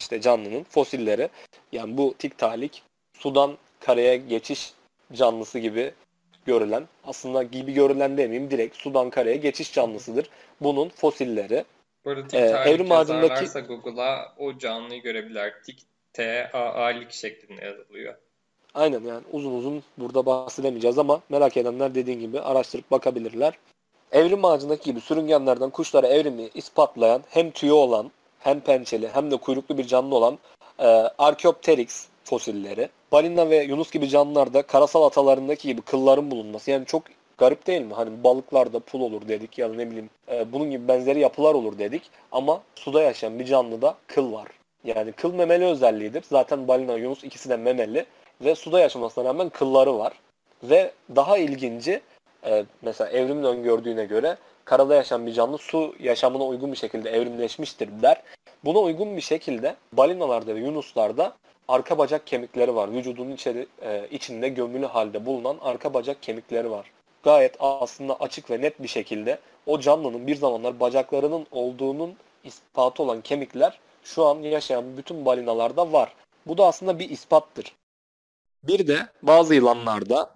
işte 0.00 0.20
canlının 0.20 0.62
fosilleri. 0.62 1.28
Yani 1.72 1.96
bu 1.96 2.14
Tiktalik 2.18 2.82
sudan 3.18 3.58
karaya 3.80 4.16
geçiş 4.16 4.72
canlısı 5.12 5.58
gibi 5.58 5.92
görülen, 6.46 6.88
aslında 7.04 7.42
gibi 7.42 7.72
görülen 7.72 8.16
demeyeyim 8.16 8.50
direkt 8.50 8.76
sudan 8.76 9.10
karaya 9.10 9.36
geçiş 9.36 9.72
canlısıdır. 9.72 10.30
Bunun 10.60 10.88
fosilleri. 10.88 11.64
Bu 12.04 12.10
arada 12.10 12.38
ee, 12.38 12.70
evrim 12.70 12.92
ağacındaki 12.92 13.60
Google'a 13.60 14.34
o 14.38 14.58
canlıyı 14.58 15.02
görebilirler. 15.02 15.62
Tik 15.66 15.82
T 16.12 16.50
A 16.52 16.58
A 16.58 16.86
lik 16.86 17.12
şeklinde 17.12 17.64
yazılıyor. 17.64 18.14
Aynen 18.74 19.00
yani 19.00 19.22
uzun 19.32 19.58
uzun 19.58 19.82
burada 19.98 20.26
bahsedemeyeceğiz 20.26 20.98
ama 20.98 21.20
merak 21.28 21.56
edenler 21.56 21.94
dediğin 21.94 22.20
gibi 22.20 22.40
araştırıp 22.40 22.90
bakabilirler. 22.90 23.58
Evrim 24.12 24.44
ağacındaki 24.44 24.84
gibi 24.84 25.00
sürüngenlerden 25.00 25.70
kuşlara 25.70 26.06
evrimi 26.06 26.48
ispatlayan 26.54 27.22
hem 27.30 27.50
tüyü 27.50 27.72
olan 27.72 28.10
hem 28.38 28.60
pençeli 28.60 29.08
hem 29.08 29.30
de 29.30 29.36
kuyruklu 29.36 29.78
bir 29.78 29.86
canlı 29.86 30.14
olan 30.14 30.38
e, 30.78 30.86
Archaeopteryx 31.18 32.06
fosilleri. 32.28 32.88
Balina 33.12 33.50
ve 33.50 33.56
yunus 33.62 33.90
gibi 33.90 34.08
canlılarda 34.08 34.62
karasal 34.62 35.02
atalarındaki 35.02 35.68
gibi 35.68 35.82
kılların 35.82 36.30
bulunması. 36.30 36.70
Yani 36.70 36.86
çok 36.86 37.02
garip 37.38 37.66
değil 37.66 37.82
mi? 37.82 37.94
Hani 37.94 38.24
balıklarda 38.24 38.80
pul 38.80 39.00
olur 39.00 39.28
dedik 39.28 39.58
ya 39.58 39.68
ne 39.68 39.90
bileyim 39.90 40.10
e, 40.30 40.52
bunun 40.52 40.70
gibi 40.70 40.88
benzeri 40.88 41.20
yapılar 41.20 41.54
olur 41.54 41.78
dedik. 41.78 42.02
Ama 42.32 42.62
suda 42.74 43.02
yaşayan 43.02 43.38
bir 43.38 43.44
canlıda 43.44 43.94
kıl 44.06 44.32
var. 44.32 44.48
Yani 44.84 45.12
kıl 45.12 45.34
memeli 45.34 45.64
özelliğidir. 45.64 46.24
Zaten 46.28 46.68
balina, 46.68 46.94
yunus 46.94 47.24
ikisi 47.24 47.48
de 47.48 47.56
memeli. 47.56 48.06
Ve 48.40 48.54
suda 48.54 48.80
yaşamasına 48.80 49.24
rağmen 49.24 49.48
kılları 49.48 49.98
var. 49.98 50.12
Ve 50.62 50.92
daha 51.16 51.38
ilginci 51.38 52.00
e, 52.46 52.64
mesela 52.82 53.10
evrimin 53.10 53.44
öngördüğüne 53.44 54.04
göre 54.04 54.36
karada 54.64 54.94
yaşayan 54.94 55.26
bir 55.26 55.32
canlı 55.32 55.58
su 55.58 55.94
yaşamına 56.00 56.44
uygun 56.44 56.72
bir 56.72 56.76
şekilde 56.76 57.10
evrimleşmiştir 57.10 58.02
der. 58.02 58.22
Buna 58.64 58.78
uygun 58.78 59.16
bir 59.16 59.20
şekilde 59.20 59.76
balinalarda 59.92 60.54
ve 60.54 60.60
yunuslarda 60.60 61.36
arka 61.68 61.98
bacak 61.98 62.26
kemikleri 62.26 62.74
var. 62.74 62.92
Vücudunun 62.92 63.30
içeri, 63.30 63.66
e, 63.82 64.08
içinde 64.10 64.48
gömülü 64.48 64.86
halde 64.86 65.26
bulunan 65.26 65.56
arka 65.60 65.94
bacak 65.94 66.22
kemikleri 66.22 66.70
var. 66.70 66.90
Gayet 67.22 67.56
aslında 67.60 68.20
açık 68.20 68.50
ve 68.50 68.60
net 68.60 68.82
bir 68.82 68.88
şekilde 68.88 69.38
o 69.66 69.80
canlının 69.80 70.26
bir 70.26 70.36
zamanlar 70.36 70.80
bacaklarının 70.80 71.46
olduğunun 71.50 72.14
ispatı 72.44 73.02
olan 73.02 73.20
kemikler 73.20 73.78
şu 74.04 74.26
an 74.26 74.38
yaşayan 74.38 74.96
bütün 74.96 75.24
balinalarda 75.24 75.92
var. 75.92 76.14
Bu 76.46 76.58
da 76.58 76.66
aslında 76.66 76.98
bir 76.98 77.10
ispattır. 77.10 77.74
Bir 78.62 78.86
de 78.86 78.98
bazı 79.22 79.54
yılanlarda 79.54 80.30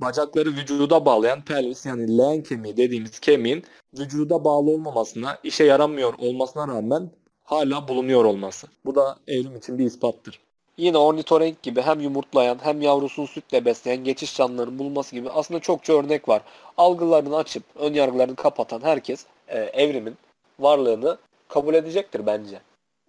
bacakları 0.00 0.48
vücuda 0.48 1.04
bağlayan 1.04 1.44
pelvis 1.44 1.86
yani 1.86 2.18
leğen 2.18 2.42
kemiği 2.42 2.76
dediğimiz 2.76 3.18
kemiğin 3.18 3.64
vücuda 3.98 4.44
bağlı 4.44 4.70
olmamasına, 4.70 5.38
işe 5.44 5.64
yaramıyor 5.64 6.14
olmasına 6.18 6.68
rağmen 6.68 7.10
hala 7.44 7.88
bulunuyor 7.88 8.24
olması. 8.24 8.66
Bu 8.84 8.94
da 8.94 9.18
evrim 9.26 9.56
için 9.56 9.78
bir 9.78 9.84
ispattır. 9.84 10.47
Yine 10.78 10.98
ornitorenk 10.98 11.62
gibi 11.62 11.82
hem 11.82 12.00
yumurtlayan 12.00 12.58
hem 12.62 12.82
yavrusunu 12.82 13.26
sütle 13.26 13.64
besleyen 13.64 14.04
geçiş 14.04 14.36
canlıların 14.36 14.78
bulunması 14.78 15.14
gibi 15.14 15.30
aslında 15.30 15.60
çokça 15.60 15.92
örnek 15.92 16.28
var. 16.28 16.42
Algılarını 16.76 17.36
açıp 17.36 17.62
ön 17.76 17.94
yargılarını 17.94 18.36
kapatan 18.36 18.80
herkes 18.82 19.26
e, 19.48 19.58
evrimin 19.58 20.16
varlığını 20.58 21.18
kabul 21.48 21.74
edecektir 21.74 22.26
bence. 22.26 22.60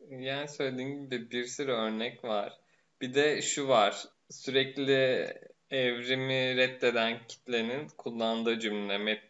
Yani 0.10 0.48
söylediğin 0.48 1.10
gibi 1.10 1.32
bir 1.32 1.46
sürü 1.46 1.72
örnek 1.72 2.24
var. 2.24 2.54
Bir 3.02 3.14
de 3.14 3.42
şu 3.42 3.68
var. 3.68 4.04
Sürekli 4.30 5.28
evrimi 5.72 6.58
reddeden 6.58 7.18
kitlenin 7.28 7.88
kullandığı 7.98 8.60
cümle. 8.60 9.22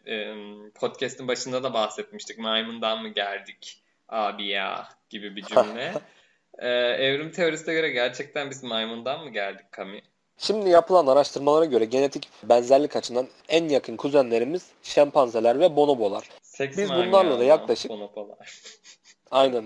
Podcast'ın 0.74 1.28
başında 1.28 1.62
da 1.62 1.74
bahsetmiştik. 1.74 2.38
Maymundan 2.38 3.02
mı 3.02 3.08
geldik 3.08 3.82
abi 4.08 4.46
ya 4.46 4.88
gibi 5.10 5.36
bir 5.36 5.42
cümle. 5.42 5.92
ee, 6.60 6.68
evrim 7.04 7.30
teorisine 7.30 7.74
göre 7.74 7.90
gerçekten 7.90 8.50
biz 8.50 8.62
maymundan 8.62 9.24
mı 9.24 9.30
geldik 9.30 9.66
Kami? 9.70 10.02
Şimdi 10.38 10.70
yapılan 10.70 11.06
araştırmalara 11.06 11.64
göre 11.64 11.84
genetik 11.84 12.28
benzerlik 12.42 12.96
açısından 12.96 13.28
en 13.48 13.68
yakın 13.68 13.96
kuzenlerimiz 13.96 14.66
şempanzeler 14.82 15.60
ve 15.60 15.76
bonobolar. 15.76 16.28
Seks 16.42 16.78
Biz 16.78 16.90
bunlarla 16.90 17.38
da 17.38 17.44
yaklaşık 17.44 17.90
bonobolar. 17.90 18.62
Aynen. 19.30 19.64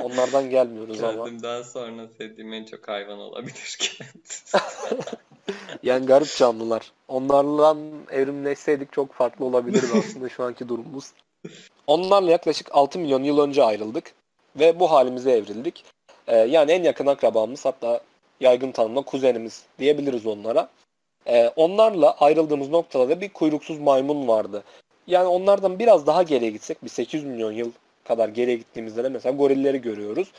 Onlardan 0.00 0.50
gelmiyoruz 0.50 1.02
ama. 1.02 1.24
Kendimden 1.24 1.62
sonra 1.62 2.08
sevdiğim 2.08 2.52
en 2.52 2.64
çok 2.64 2.88
hayvan 2.88 3.18
olabilir 3.18 3.78
yani 5.82 6.06
garip 6.06 6.36
canlılar. 6.36 6.92
Onlarla 7.08 7.76
evrimleşseydik 8.10 8.92
çok 8.92 9.12
farklı 9.12 9.44
olabilirdi 9.44 9.86
aslında 9.98 10.28
şu 10.28 10.44
anki 10.44 10.68
durumumuz. 10.68 11.12
Onlarla 11.86 12.30
yaklaşık 12.30 12.68
6 12.70 12.98
milyon 12.98 13.22
yıl 13.22 13.38
önce 13.38 13.62
ayrıldık 13.64 14.12
ve 14.56 14.80
bu 14.80 14.90
halimize 14.90 15.30
evrildik. 15.30 15.84
Ee, 16.28 16.36
yani 16.36 16.72
en 16.72 16.82
yakın 16.82 17.06
akrabamız 17.06 17.64
hatta 17.64 18.00
yaygın 18.40 18.72
tanımla 18.72 19.02
kuzenimiz 19.02 19.64
diyebiliriz 19.78 20.26
onlara. 20.26 20.68
Ee, 21.26 21.48
onlarla 21.56 22.16
ayrıldığımız 22.20 22.68
noktada 22.68 23.08
da 23.08 23.20
bir 23.20 23.28
kuyruksuz 23.28 23.78
maymun 23.78 24.28
vardı. 24.28 24.64
Yani 25.06 25.26
onlardan 25.26 25.78
biraz 25.78 26.06
daha 26.06 26.22
geriye 26.22 26.50
gitsek 26.50 26.84
bir 26.84 26.88
800 26.88 27.24
milyon 27.24 27.52
yıl 27.52 27.70
kadar 28.04 28.28
geriye 28.28 28.56
gittiğimizde 28.56 29.04
de 29.04 29.08
mesela 29.08 29.36
gorilleri 29.36 29.80
görüyoruz. 29.80 30.32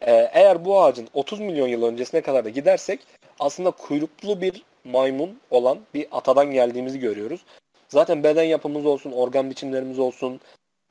Ee, 0.00 0.30
eğer 0.32 0.64
bu 0.64 0.82
ağacın 0.82 1.08
30 1.14 1.40
milyon 1.40 1.68
yıl 1.68 1.82
öncesine 1.82 2.20
kadar 2.20 2.44
da 2.44 2.48
gidersek 2.48 3.00
aslında 3.40 3.70
kuyruklu 3.70 4.40
bir 4.40 4.62
maymun 4.84 5.38
olan 5.50 5.78
bir 5.94 6.06
atadan 6.12 6.52
geldiğimizi 6.52 6.98
görüyoruz. 7.00 7.40
Zaten 7.88 8.22
beden 8.22 8.44
yapımız 8.44 8.86
olsun, 8.86 9.12
organ 9.12 9.50
biçimlerimiz 9.50 9.98
olsun, 9.98 10.40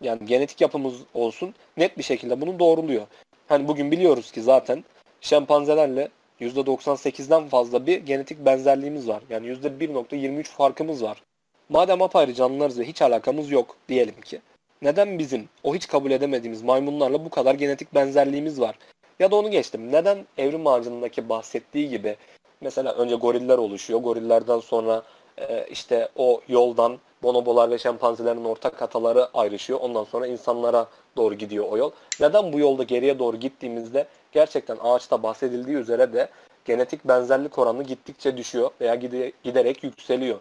yani 0.02 0.26
genetik 0.26 0.62
yapımız 0.62 0.96
olsun 1.13 1.54
net 1.78 1.98
bir 1.98 2.04
şekilde 2.04 2.42
bunu 2.42 2.60
doğruluyor. 2.60 3.08
Hani 3.47 3.67
bugün 3.67 3.91
biliyoruz 3.91 4.32
ki 4.32 4.41
zaten 4.41 4.84
şempanzelerle 5.21 6.10
%98'den 6.41 7.47
fazla 7.47 7.86
bir 7.86 7.97
genetik 8.06 8.45
benzerliğimiz 8.45 9.08
var. 9.08 9.23
Yani 9.29 9.47
%1.23 9.47 10.43
farkımız 10.43 11.03
var. 11.03 11.23
Madem 11.69 12.01
apayrı 12.01 12.34
canlılarız 12.34 12.79
ve 12.79 12.84
hiç 12.84 13.01
alakamız 13.01 13.51
yok 13.51 13.75
diyelim 13.89 14.21
ki. 14.21 14.41
Neden 14.82 15.19
bizim 15.19 15.49
o 15.63 15.75
hiç 15.75 15.88
kabul 15.88 16.12
edemediğimiz 16.12 16.62
maymunlarla 16.62 17.25
bu 17.25 17.29
kadar 17.29 17.56
genetik 17.56 17.95
benzerliğimiz 17.95 18.60
var? 18.60 18.75
Ya 19.19 19.32
da 19.32 19.36
onu 19.36 19.51
geçtim. 19.51 19.91
Neden 19.91 20.25
evrim 20.38 20.67
ağacındaki 20.67 21.29
bahsettiği 21.29 21.89
gibi 21.89 22.15
mesela 22.62 22.93
önce 22.93 23.15
goriller 23.15 23.58
oluşuyor. 23.58 23.99
Gorillerden 23.99 24.60
sonra 24.60 25.03
e, 25.38 25.65
işte 25.71 26.10
o 26.15 26.41
yoldan 26.47 26.99
bonobolar 27.24 27.72
ve 27.72 27.78
şempanzelerin 27.78 28.46
ortak 28.46 28.82
ataları 28.82 29.30
ayrışıyor. 29.34 29.80
Ondan 29.80 30.04
sonra 30.04 30.28
insanlara 30.28 30.88
doğru 31.18 31.36
gidiyor 31.36 31.66
o 31.72 31.78
yol. 31.78 31.92
Neden 32.20 32.54
bu 32.54 32.60
yolda 32.60 32.84
geriye 32.84 33.20
doğru 33.20 33.38
gittiğimizde 33.38 34.08
gerçekten 34.32 34.78
ağaçta 34.84 35.24
bahsedildiği 35.24 35.78
üzere 35.78 36.14
de 36.14 36.30
genetik 36.66 37.06
benzerlik 37.06 37.60
oranı 37.60 37.84
gittikçe 37.84 38.38
düşüyor 38.38 38.72
veya 38.82 38.96
giderek 39.44 39.84
yükseliyor. 39.84 40.40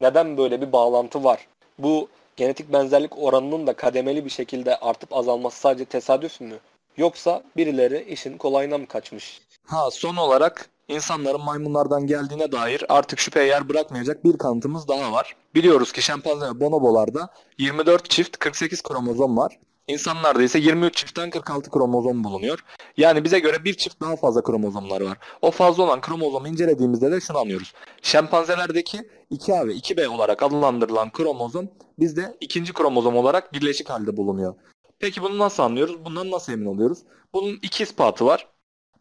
Neden 0.00 0.36
böyle 0.36 0.60
bir 0.60 0.72
bağlantı 0.72 1.24
var? 1.24 1.46
Bu 1.78 2.08
genetik 2.36 2.72
benzerlik 2.72 3.18
oranının 3.18 3.66
da 3.66 3.72
kademeli 3.72 4.24
bir 4.24 4.30
şekilde 4.30 4.76
artıp 4.76 5.16
azalması 5.16 5.60
sadece 5.60 5.84
tesadüf 5.84 6.40
mü? 6.40 6.58
Yoksa 6.96 7.42
birileri 7.56 8.04
işin 8.12 8.38
kolayına 8.38 8.78
mı 8.78 8.86
kaçmış? 8.86 9.40
Ha 9.66 9.90
son 9.90 10.16
olarak 10.16 10.68
insanların 10.90 11.44
maymunlardan 11.44 12.06
geldiğine 12.06 12.52
dair 12.52 12.84
artık 12.88 13.18
şüpheye 13.18 13.46
yer 13.46 13.68
bırakmayacak 13.68 14.24
bir 14.24 14.38
kanıtımız 14.38 14.88
daha 14.88 15.12
var. 15.12 15.36
Biliyoruz 15.54 15.92
ki 15.92 16.02
şempanze 16.02 16.46
ve 16.46 16.60
bonobolarda 16.60 17.28
24 17.58 18.10
çift 18.10 18.36
48 18.36 18.82
kromozom 18.82 19.36
var. 19.36 19.58
İnsanlarda 19.88 20.42
ise 20.42 20.58
23 20.58 20.96
çiftten 20.96 21.30
46 21.30 21.70
kromozom 21.70 22.24
bulunuyor. 22.24 22.64
Yani 22.96 23.24
bize 23.24 23.38
göre 23.38 23.64
bir 23.64 23.74
çift 23.74 24.00
daha 24.00 24.16
fazla 24.16 24.42
kromozomlar 24.42 25.00
var. 25.00 25.18
O 25.42 25.50
fazla 25.50 25.82
olan 25.82 26.00
kromozomu 26.00 26.48
incelediğimizde 26.48 27.12
de 27.12 27.20
şunu 27.20 27.38
anlıyoruz. 27.38 27.72
Şempanzelerdeki 28.02 28.98
2A 29.30 29.68
ve 29.68 29.72
2B 29.72 30.08
olarak 30.08 30.42
adlandırılan 30.42 31.10
kromozom 31.10 31.68
bizde 31.98 32.36
ikinci 32.40 32.72
kromozom 32.72 33.16
olarak 33.16 33.52
birleşik 33.52 33.90
halde 33.90 34.16
bulunuyor. 34.16 34.54
Peki 34.98 35.22
bunu 35.22 35.38
nasıl 35.38 35.62
anlıyoruz? 35.62 36.04
Bundan 36.04 36.30
nasıl 36.30 36.52
emin 36.52 36.66
oluyoruz? 36.66 36.98
Bunun 37.34 37.58
iki 37.62 37.82
ispatı 37.82 38.26
var. 38.26 38.48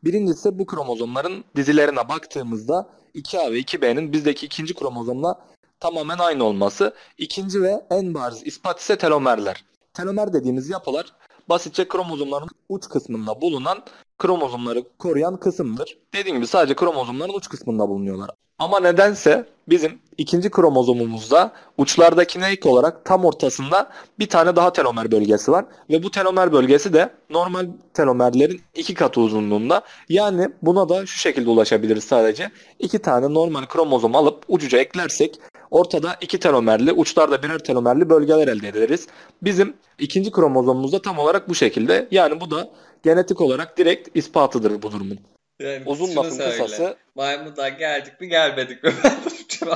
Birincisi 0.03 0.59
bu 0.59 0.65
kromozomların 0.65 1.45
dizilerine 1.55 2.09
baktığımızda 2.09 2.89
2A 3.15 3.51
ve 3.51 3.59
2B'nin 3.59 4.13
bizdeki 4.13 4.45
ikinci 4.45 4.73
kromozomla 4.73 5.39
tamamen 5.79 6.17
aynı 6.17 6.43
olması. 6.43 6.93
İkinci 7.17 7.61
ve 7.61 7.85
en 7.89 8.13
bariz 8.13 8.47
ispat 8.47 8.79
ise 8.79 8.97
telomerler. 8.97 9.65
Telomer 9.93 10.33
dediğimiz 10.33 10.69
yapılar 10.69 11.13
basitçe 11.49 11.87
kromozomların 11.87 12.49
uç 12.69 12.89
kısmında 12.89 13.41
bulunan 13.41 13.83
kromozomları 14.19 14.83
koruyan 14.99 15.37
kısımdır. 15.37 15.97
Dediğim 16.13 16.37
gibi 16.37 16.47
sadece 16.47 16.75
kromozomların 16.75 17.33
uç 17.33 17.49
kısmında 17.49 17.89
bulunuyorlar. 17.89 18.29
Ama 18.59 18.79
nedense 18.79 19.45
bizim 19.69 19.99
ikinci 20.17 20.49
kromozomumuzda 20.49 21.51
uçlardakine 21.77 22.47
ek 22.47 22.69
olarak 22.69 23.05
tam 23.05 23.25
ortasında 23.25 23.89
bir 24.19 24.29
tane 24.29 24.55
daha 24.55 24.73
telomer 24.73 25.11
bölgesi 25.11 25.51
var. 25.51 25.65
Ve 25.89 26.03
bu 26.03 26.11
telomer 26.11 26.51
bölgesi 26.51 26.93
de 26.93 27.09
normal 27.29 27.67
telomerlerin 27.93 28.61
iki 28.75 28.93
katı 28.93 29.21
uzunluğunda. 29.21 29.81
Yani 30.09 30.49
buna 30.61 30.89
da 30.89 31.05
şu 31.05 31.19
şekilde 31.19 31.49
ulaşabiliriz 31.49 32.03
sadece. 32.03 32.51
İki 32.79 32.99
tane 32.99 33.33
normal 33.33 33.65
kromozom 33.65 34.15
alıp 34.15 34.43
ucuca 34.47 34.79
eklersek 34.79 35.39
ortada 35.71 36.15
iki 36.21 36.39
telomerli, 36.39 36.91
uçlarda 36.93 37.43
birer 37.43 37.59
telomerli 37.59 38.09
bölgeler 38.09 38.47
elde 38.47 38.67
ederiz. 38.67 39.07
Bizim 39.41 39.73
ikinci 39.99 40.31
kromozomumuz 40.31 40.93
da 40.93 41.01
tam 41.01 41.19
olarak 41.19 41.49
bu 41.49 41.55
şekilde. 41.55 42.07
Yani 42.11 42.41
bu 42.41 42.51
da 42.51 42.69
genetik 43.03 43.41
olarak 43.41 43.77
direkt 43.77 44.09
ispatıdır 44.13 44.81
bu 44.81 44.91
durumun. 44.91 45.19
Yani 45.59 45.83
Uzun 45.85 46.15
lafın 46.15 46.29
söyle. 46.29 46.51
kısası. 46.51 46.97
Maymundan 47.15 47.77
geldik 47.77 48.21
mi 48.21 48.27
gelmedik 48.29 48.83
mi? 48.83 48.93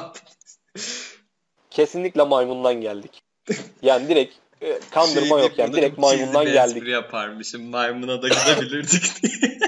Kesinlikle 1.69 2.23
maymundan 2.23 2.81
geldik. 2.81 3.23
Yani 3.81 4.09
direkt 4.09 4.35
e, 4.61 4.79
kandırma 4.91 5.37
şey, 5.39 5.47
yok 5.47 5.57
yani 5.59 5.73
direkt 5.73 5.97
maymundan 5.97 6.45
geldik. 6.45 6.87
Yaparmışım 6.87 7.63
maymuna 7.63 8.21
da 8.21 8.27
gidebilirdik 8.27 9.23
diye. 9.23 9.59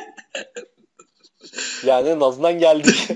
yani 1.86 2.20
nazından 2.20 2.60
geldik. 2.60 3.08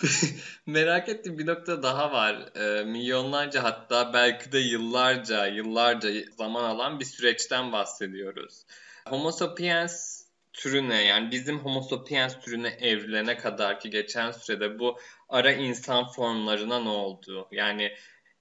Merak 0.66 1.08
ettiğim 1.08 1.38
bir 1.38 1.46
nokta 1.46 1.82
daha 1.82 2.12
var. 2.12 2.56
E, 2.56 2.84
milyonlarca 2.84 3.62
hatta 3.62 4.12
belki 4.12 4.52
de 4.52 4.58
yıllarca, 4.58 5.46
yıllarca 5.46 6.10
zaman 6.36 6.64
alan 6.64 7.00
bir 7.00 7.04
süreçten 7.04 7.72
bahsediyoruz. 7.72 8.62
Homo 9.08 9.32
sapiens 9.32 10.24
türüne 10.52 11.04
yani 11.04 11.30
bizim 11.30 11.58
Homo 11.58 11.82
sapiens 11.82 12.40
türüne 12.40 12.68
evrilene 12.68 13.36
kadar 13.36 13.80
ki 13.80 13.90
geçen 13.90 14.30
sürede 14.30 14.78
bu 14.78 14.98
ara 15.28 15.52
insan 15.52 16.08
formlarına 16.08 16.80
ne 16.80 16.88
oldu? 16.88 17.48
Yani 17.52 17.92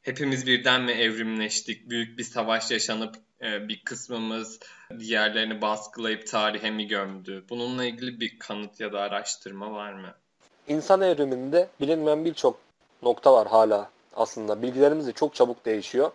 hepimiz 0.02 0.48
birden 0.48 0.82
mi 0.82 0.92
evrimleştik? 0.92 1.90
Büyük 1.90 2.18
bir 2.18 2.24
savaş 2.24 2.72
yaşanıp 2.72 3.16
e, 3.42 3.68
bir 3.68 3.84
kısmımız 3.84 4.60
diğerlerini 5.00 5.62
baskılayıp 5.62 6.28
tarihe 6.28 6.72
mi 6.72 6.88
gömdü? 6.88 7.46
Bununla 7.50 7.86
ilgili 7.86 8.20
bir 8.20 8.40
kanıt 8.40 8.80
ya 8.80 8.94
da 8.94 9.00
araştırma 9.00 9.72
var 9.72 9.94
mı? 9.94 10.16
İnsan 10.68 11.02
evriminde 11.02 11.68
bilinmeyen 11.82 12.26
birçok 12.26 12.58
nokta 13.04 13.34
var 13.34 13.48
hala 13.48 13.90
aslında. 14.16 14.62
Bilgilerimiz 14.62 15.08
de 15.08 15.12
çok 15.12 15.36
çabuk 15.36 15.66
değişiyor. 15.66 16.12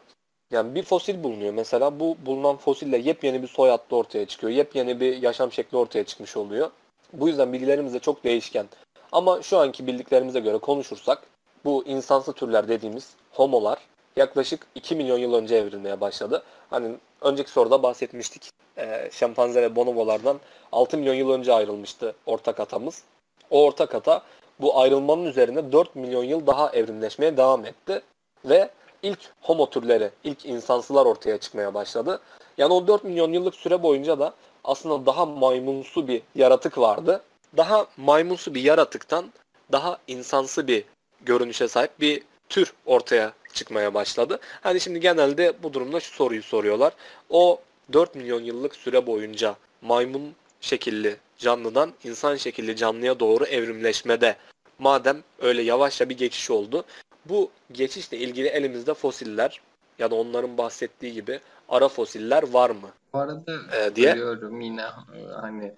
Yani 0.50 0.74
bir 0.74 0.82
fosil 0.82 1.22
bulunuyor 1.22 1.54
mesela. 1.54 2.00
Bu 2.00 2.16
bulunan 2.26 2.56
fosille 2.56 2.98
yepyeni 2.98 3.42
bir 3.42 3.48
soy 3.48 3.70
hattı 3.70 3.96
ortaya 3.96 4.26
çıkıyor. 4.26 4.52
Yepyeni 4.52 5.00
bir 5.00 5.22
yaşam 5.22 5.52
şekli 5.52 5.76
ortaya 5.76 6.04
çıkmış 6.04 6.36
oluyor. 6.36 6.70
Bu 7.12 7.28
yüzden 7.28 7.52
bilgilerimiz 7.52 7.94
de 7.94 7.98
çok 7.98 8.24
değişken. 8.24 8.66
Ama 9.12 9.42
şu 9.42 9.58
anki 9.58 9.86
bildiklerimize 9.86 10.40
göre 10.40 10.58
konuşursak 10.58 11.22
bu 11.64 11.84
insansı 11.86 12.32
türler 12.32 12.68
dediğimiz 12.68 13.10
homolar 13.32 13.78
yaklaşık 14.16 14.66
2 14.74 14.96
milyon 14.96 15.18
yıl 15.18 15.34
önce 15.34 15.56
evrilmeye 15.56 16.00
başladı. 16.00 16.42
Hani 16.70 16.96
önceki 17.20 17.50
soruda 17.50 17.82
bahsetmiştik. 17.82 18.50
E, 18.78 19.10
şempanze 19.12 19.62
ve 19.62 19.76
bonobolardan 19.76 20.40
6 20.72 20.98
milyon 20.98 21.14
yıl 21.14 21.30
önce 21.30 21.52
ayrılmıştı 21.52 22.14
ortak 22.26 22.60
atamız. 22.60 23.02
O 23.50 23.64
ortak 23.64 23.94
ata 23.94 24.22
bu 24.62 24.80
ayrılmanın 24.80 25.24
üzerine 25.24 25.72
4 25.72 25.96
milyon 25.96 26.24
yıl 26.24 26.46
daha 26.46 26.70
evrimleşmeye 26.70 27.36
devam 27.36 27.66
etti. 27.66 28.02
Ve 28.44 28.70
ilk 29.02 29.18
homo 29.40 29.70
türleri, 29.70 30.10
ilk 30.24 30.46
insansılar 30.46 31.06
ortaya 31.06 31.38
çıkmaya 31.38 31.74
başladı. 31.74 32.20
Yani 32.58 32.72
o 32.72 32.86
4 32.86 33.04
milyon 33.04 33.32
yıllık 33.32 33.54
süre 33.54 33.82
boyunca 33.82 34.18
da 34.18 34.34
aslında 34.64 35.06
daha 35.06 35.26
maymunsu 35.26 36.08
bir 36.08 36.22
yaratık 36.34 36.78
vardı. 36.78 37.22
Daha 37.56 37.86
maymunsu 37.96 38.54
bir 38.54 38.62
yaratıktan 38.62 39.32
daha 39.72 39.98
insansı 40.06 40.66
bir 40.66 40.84
görünüşe 41.20 41.68
sahip 41.68 42.00
bir 42.00 42.22
tür 42.48 42.72
ortaya 42.86 43.32
çıkmaya 43.52 43.94
başladı. 43.94 44.40
Hani 44.60 44.80
şimdi 44.80 45.00
genelde 45.00 45.62
bu 45.62 45.72
durumda 45.72 46.00
şu 46.00 46.12
soruyu 46.12 46.42
soruyorlar. 46.42 46.92
O 47.30 47.60
4 47.92 48.14
milyon 48.14 48.42
yıllık 48.42 48.76
süre 48.76 49.06
boyunca 49.06 49.56
maymun 49.82 50.34
şekilli 50.60 51.16
canlıdan 51.38 51.92
insan 52.04 52.36
şekilli 52.36 52.76
canlıya 52.76 53.20
doğru 53.20 53.44
evrimleşmede 53.44 54.36
madem 54.78 55.22
öyle 55.38 55.62
yavaşça 55.62 56.08
bir 56.08 56.16
geçiş 56.18 56.50
oldu. 56.50 56.84
Bu 57.24 57.50
geçişle 57.72 58.16
ilgili 58.18 58.48
elimizde 58.48 58.94
fosiller 58.94 59.60
ya 59.98 60.10
da 60.10 60.14
onların 60.14 60.58
bahsettiği 60.58 61.12
gibi 61.12 61.40
ara 61.68 61.88
fosiller 61.88 62.42
var 62.52 62.70
mı? 62.70 62.90
Bu 63.12 63.18
arada 63.18 63.52
Ee, 63.76 63.94
diye. 63.96 64.12
görüyorum 64.12 64.60
yine 64.60 64.82
e, 64.82 65.26
hani. 65.40 65.74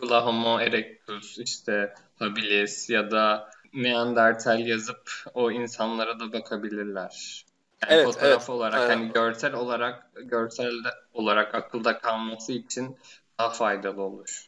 Google'a 0.00 0.26
Homo 0.26 0.60
erectus 0.60 1.38
işte 1.38 1.94
habilis 2.18 2.90
ya 2.90 3.10
da 3.10 3.50
Neandertal 3.74 4.66
yazıp 4.66 5.10
o 5.34 5.50
insanlara 5.50 6.20
da 6.20 6.32
bakabilirler. 6.32 7.44
Yani 7.82 7.92
Evet, 7.92 8.06
fotoğraf 8.06 8.26
evet. 8.40 8.50
olarak 8.50 8.80
Aynen. 8.80 8.96
hani 8.96 9.12
görsel 9.12 9.54
olarak 9.54 10.12
görsel 10.24 10.72
olarak 11.14 11.54
akılda 11.54 11.98
kalması 11.98 12.52
için 12.52 12.96
daha 13.40 13.50
faydalı 13.50 14.02
olur. 14.02 14.46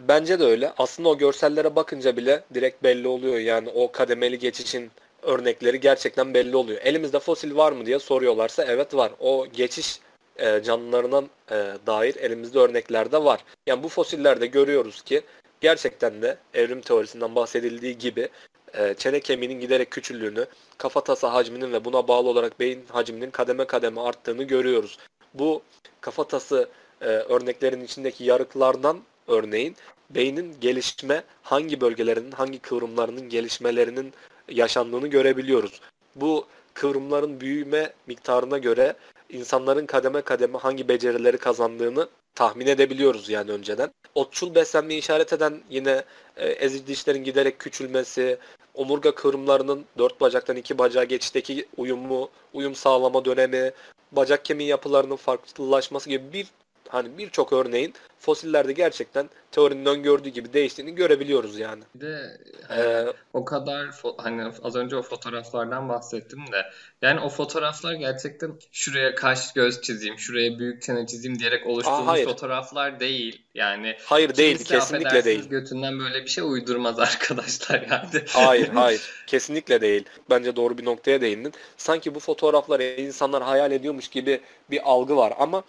Bence 0.00 0.40
de 0.40 0.44
öyle. 0.44 0.72
Aslında 0.78 1.08
o 1.08 1.18
görsellere 1.18 1.76
bakınca 1.76 2.16
bile 2.16 2.44
direkt 2.54 2.82
belli 2.82 3.08
oluyor. 3.08 3.38
Yani 3.38 3.68
o 3.74 3.92
kademeli 3.92 4.38
geçişin 4.38 4.90
örnekleri 5.22 5.80
gerçekten 5.80 6.34
belli 6.34 6.56
oluyor. 6.56 6.80
Elimizde 6.82 7.18
fosil 7.18 7.56
var 7.56 7.72
mı 7.72 7.86
diye 7.86 7.98
soruyorlarsa 7.98 8.64
evet 8.64 8.94
var. 8.94 9.12
O 9.20 9.46
geçiş 9.46 10.00
e, 10.36 10.62
canlılarına 10.62 11.22
e, 11.50 11.54
dair 11.86 12.16
elimizde 12.16 12.58
örnekler 12.58 13.12
de 13.12 13.24
var. 13.24 13.44
Yani 13.66 13.82
bu 13.82 13.88
fosillerde 13.88 14.46
görüyoruz 14.46 15.02
ki 15.02 15.22
gerçekten 15.60 16.22
de 16.22 16.38
evrim 16.54 16.80
teorisinden 16.80 17.34
bahsedildiği 17.34 17.98
gibi 17.98 18.28
e, 18.74 18.94
çene 18.94 19.20
kemiğinin 19.20 19.60
giderek 19.60 19.90
küçüldüğünü, 19.90 20.46
kafatası 20.78 21.26
hacminin 21.26 21.72
ve 21.72 21.84
buna 21.84 22.08
bağlı 22.08 22.28
olarak 22.28 22.60
beyin 22.60 22.84
hacminin 22.88 23.30
kademe 23.30 23.64
kademe 23.64 24.00
arttığını 24.00 24.42
görüyoruz. 24.42 24.98
Bu 25.34 25.62
kafatası 26.00 26.68
e, 27.04 27.06
örneklerin 27.06 27.84
içindeki 27.84 28.24
yarıklardan 28.24 29.00
örneğin 29.28 29.76
beynin 30.10 30.56
gelişme 30.60 31.24
hangi 31.42 31.80
bölgelerinin 31.80 32.30
hangi 32.30 32.58
kıvrımlarının 32.58 33.28
gelişmelerinin 33.28 34.12
yaşandığını 34.48 35.08
görebiliyoruz. 35.08 35.80
Bu 36.16 36.46
kıvrımların 36.74 37.40
büyüme 37.40 37.92
miktarına 38.06 38.58
göre 38.58 38.94
insanların 39.30 39.86
kademe 39.86 40.20
kademe 40.20 40.58
hangi 40.58 40.88
becerileri 40.88 41.38
kazandığını 41.38 42.08
tahmin 42.34 42.66
edebiliyoruz 42.66 43.28
yani 43.28 43.50
önceden. 43.50 43.90
Otçul 44.14 44.54
beslenmeyi 44.54 45.00
işaret 45.00 45.32
eden 45.32 45.60
yine 45.70 46.04
e, 46.36 46.48
ezici 46.48 46.86
dişlerin 46.86 47.24
giderek 47.24 47.58
küçülmesi, 47.58 48.38
omurga 48.74 49.14
kıvrımlarının 49.14 49.84
dört 49.98 50.20
bacaktan 50.20 50.56
iki 50.56 50.78
bacağa 50.78 51.04
geçişteki 51.04 51.66
uyumu, 51.76 52.28
uyum 52.52 52.74
sağlama 52.74 53.24
dönemi, 53.24 53.72
bacak 54.12 54.44
kemiği 54.44 54.68
yapılarının 54.68 55.16
farklılaşması 55.16 56.10
gibi 56.10 56.32
bir 56.32 56.46
hani 56.94 57.18
birçok 57.18 57.52
örneğin 57.52 57.94
fosillerde 58.18 58.72
gerçekten 58.72 59.30
teorinin 59.52 59.86
öngördüğü 59.86 60.28
gibi 60.28 60.52
değiştiğini 60.52 60.94
görebiliyoruz 60.94 61.58
yani. 61.58 61.82
Bir 61.94 62.00
de 62.00 62.40
hani 62.68 62.80
Ee, 62.80 63.12
o 63.32 63.44
kadar 63.44 63.86
hani 64.18 64.52
az 64.62 64.76
önce 64.76 64.96
o 64.96 65.02
fotoğraflardan 65.02 65.88
bahsettim 65.88 66.38
de 66.52 66.62
yani 67.02 67.20
o 67.20 67.28
fotoğraflar 67.28 67.92
gerçekten 67.94 68.52
şuraya 68.72 69.14
kaş 69.14 69.52
göz 69.52 69.80
çizeyim, 69.82 70.18
şuraya 70.18 70.58
büyük 70.58 70.82
çene 70.82 71.06
çizeyim 71.06 71.38
diyerek 71.38 71.66
oluşturulmuş 71.66 72.06
hayır. 72.08 72.24
fotoğraflar 72.26 73.00
değil. 73.00 73.42
Yani 73.54 73.96
hayır 74.04 74.36
değil, 74.36 74.64
kesinlikle 74.64 75.24
değil. 75.24 75.48
götünden 75.48 75.98
böyle 76.00 76.22
bir 76.24 76.28
şey 76.28 76.44
uydurmaz 76.44 76.98
arkadaşlar 76.98 77.86
yani. 77.90 78.24
Hayır, 78.28 78.68
hayır. 78.68 79.02
Kesinlikle 79.26 79.80
değil. 79.80 80.04
Bence 80.30 80.56
doğru 80.56 80.78
bir 80.78 80.84
noktaya 80.84 81.20
değindin. 81.20 81.52
Sanki 81.76 82.14
bu 82.14 82.20
fotoğrafları 82.20 82.82
insanlar 82.84 83.42
hayal 83.42 83.72
ediyormuş 83.72 84.08
gibi 84.08 84.40
bir 84.70 84.80
algı 84.90 85.16
var 85.16 85.34
ama 85.38 85.64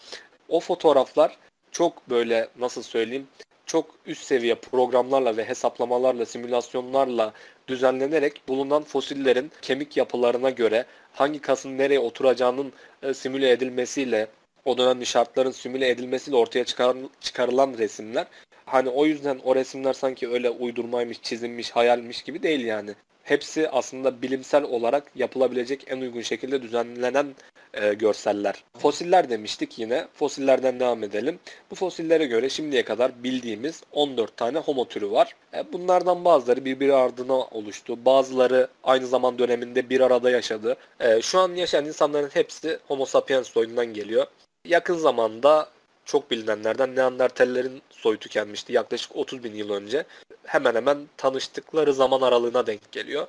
o 0.49 0.59
fotoğraflar 0.59 1.37
çok 1.71 2.09
böyle 2.09 2.47
nasıl 2.59 2.83
söyleyeyim 2.83 3.27
çok 3.65 3.95
üst 4.05 4.23
seviye 4.23 4.55
programlarla 4.55 5.37
ve 5.37 5.45
hesaplamalarla, 5.45 6.25
simülasyonlarla 6.25 7.33
düzenlenerek 7.67 8.41
bulunan 8.47 8.83
fosillerin 8.83 9.51
kemik 9.61 9.97
yapılarına 9.97 10.49
göre 10.49 10.85
hangi 11.13 11.39
kasın 11.39 11.77
nereye 11.77 11.99
oturacağının 11.99 12.73
e, 13.03 13.13
simüle 13.13 13.51
edilmesiyle 13.51 14.27
o 14.65 14.77
dönemli 14.77 15.05
şartların 15.05 15.51
simüle 15.51 15.89
edilmesiyle 15.89 16.37
ortaya 16.37 16.65
çıkar, 16.65 16.97
çıkarılan 17.21 17.77
resimler. 17.77 18.27
Hani 18.65 18.89
o 18.89 19.05
yüzden 19.05 19.39
o 19.43 19.55
resimler 19.55 19.93
sanki 19.93 20.29
öyle 20.29 20.49
uydurmaymış, 20.49 21.21
çizilmiş, 21.21 21.71
hayalmiş 21.71 22.21
gibi 22.21 22.43
değil 22.43 22.65
yani. 22.65 22.91
Hepsi 23.23 23.69
aslında 23.69 24.21
bilimsel 24.21 24.63
olarak 24.63 25.11
yapılabilecek 25.15 25.83
en 25.87 26.01
uygun 26.01 26.21
şekilde 26.21 26.61
düzenlenen 26.61 27.35
e, 27.75 27.93
görseller. 27.93 28.63
Fosiller 28.77 29.29
demiştik 29.29 29.79
yine. 29.79 30.07
Fosillerden 30.13 30.79
devam 30.79 31.03
edelim. 31.03 31.39
Bu 31.71 31.75
fosillere 31.75 32.25
göre 32.25 32.49
şimdiye 32.49 32.85
kadar 32.85 33.23
bildiğimiz 33.23 33.81
14 33.91 34.37
tane 34.37 34.59
homo 34.59 34.87
türü 34.87 35.11
var. 35.11 35.35
E, 35.53 35.73
bunlardan 35.73 36.25
bazıları 36.25 36.65
birbiri 36.65 36.93
ardına 36.93 37.33
oluştu. 37.33 38.05
Bazıları 38.05 38.67
aynı 38.83 39.07
zaman 39.07 39.39
döneminde 39.39 39.89
bir 39.89 40.01
arada 40.01 40.29
yaşadı. 40.29 40.77
E, 40.99 41.21
şu 41.21 41.39
an 41.39 41.55
yaşayan 41.55 41.85
insanların 41.85 42.29
hepsi 42.33 42.79
Homo 42.87 43.05
sapiens 43.05 43.47
soyundan 43.47 43.85
geliyor. 43.85 44.25
Yakın 44.65 44.97
zamanda 44.97 45.69
çok 46.05 46.31
bilinenlerden 46.31 46.95
Neandertallerin 46.95 47.81
soyu 47.89 48.17
tükenmişti 48.17 48.73
yaklaşık 48.73 49.15
30 49.15 49.43
bin 49.43 49.53
yıl 49.53 49.69
önce. 49.69 50.03
Hemen 50.43 50.75
hemen 50.75 50.97
tanıştıkları 51.17 51.93
zaman 51.93 52.21
aralığına 52.21 52.67
denk 52.67 52.91
geliyor. 52.91 53.27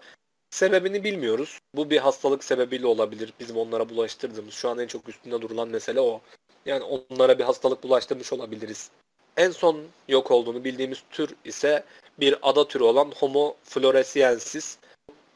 Sebebini 0.51 1.05
bilmiyoruz. 1.05 1.59
Bu 1.75 1.91
bir 1.91 1.99
hastalık 1.99 2.45
sebebiyle 2.45 2.87
olabilir. 2.87 3.33
Bizim 3.41 3.57
onlara 3.57 3.89
bulaştırdığımız. 3.89 4.55
Şu 4.55 4.69
an 4.69 4.79
en 4.79 4.87
çok 4.87 5.09
üstünde 5.09 5.43
durulan 5.43 5.69
mesele 5.69 6.01
o. 6.01 6.21
Yani 6.67 6.85
onlara 6.85 7.39
bir 7.39 7.45
hastalık 7.45 7.83
bulaştırmış 7.83 8.33
olabiliriz. 8.33 8.91
En 9.37 9.51
son 9.51 9.85
yok 10.09 10.31
olduğunu 10.31 10.65
bildiğimiz 10.65 11.03
tür 11.11 11.35
ise 11.45 11.85
bir 12.21 12.37
ada 12.43 12.69
türü 12.69 12.85
olan 12.85 13.13
Homo 13.17 13.57
floresiensis. 13.65 14.79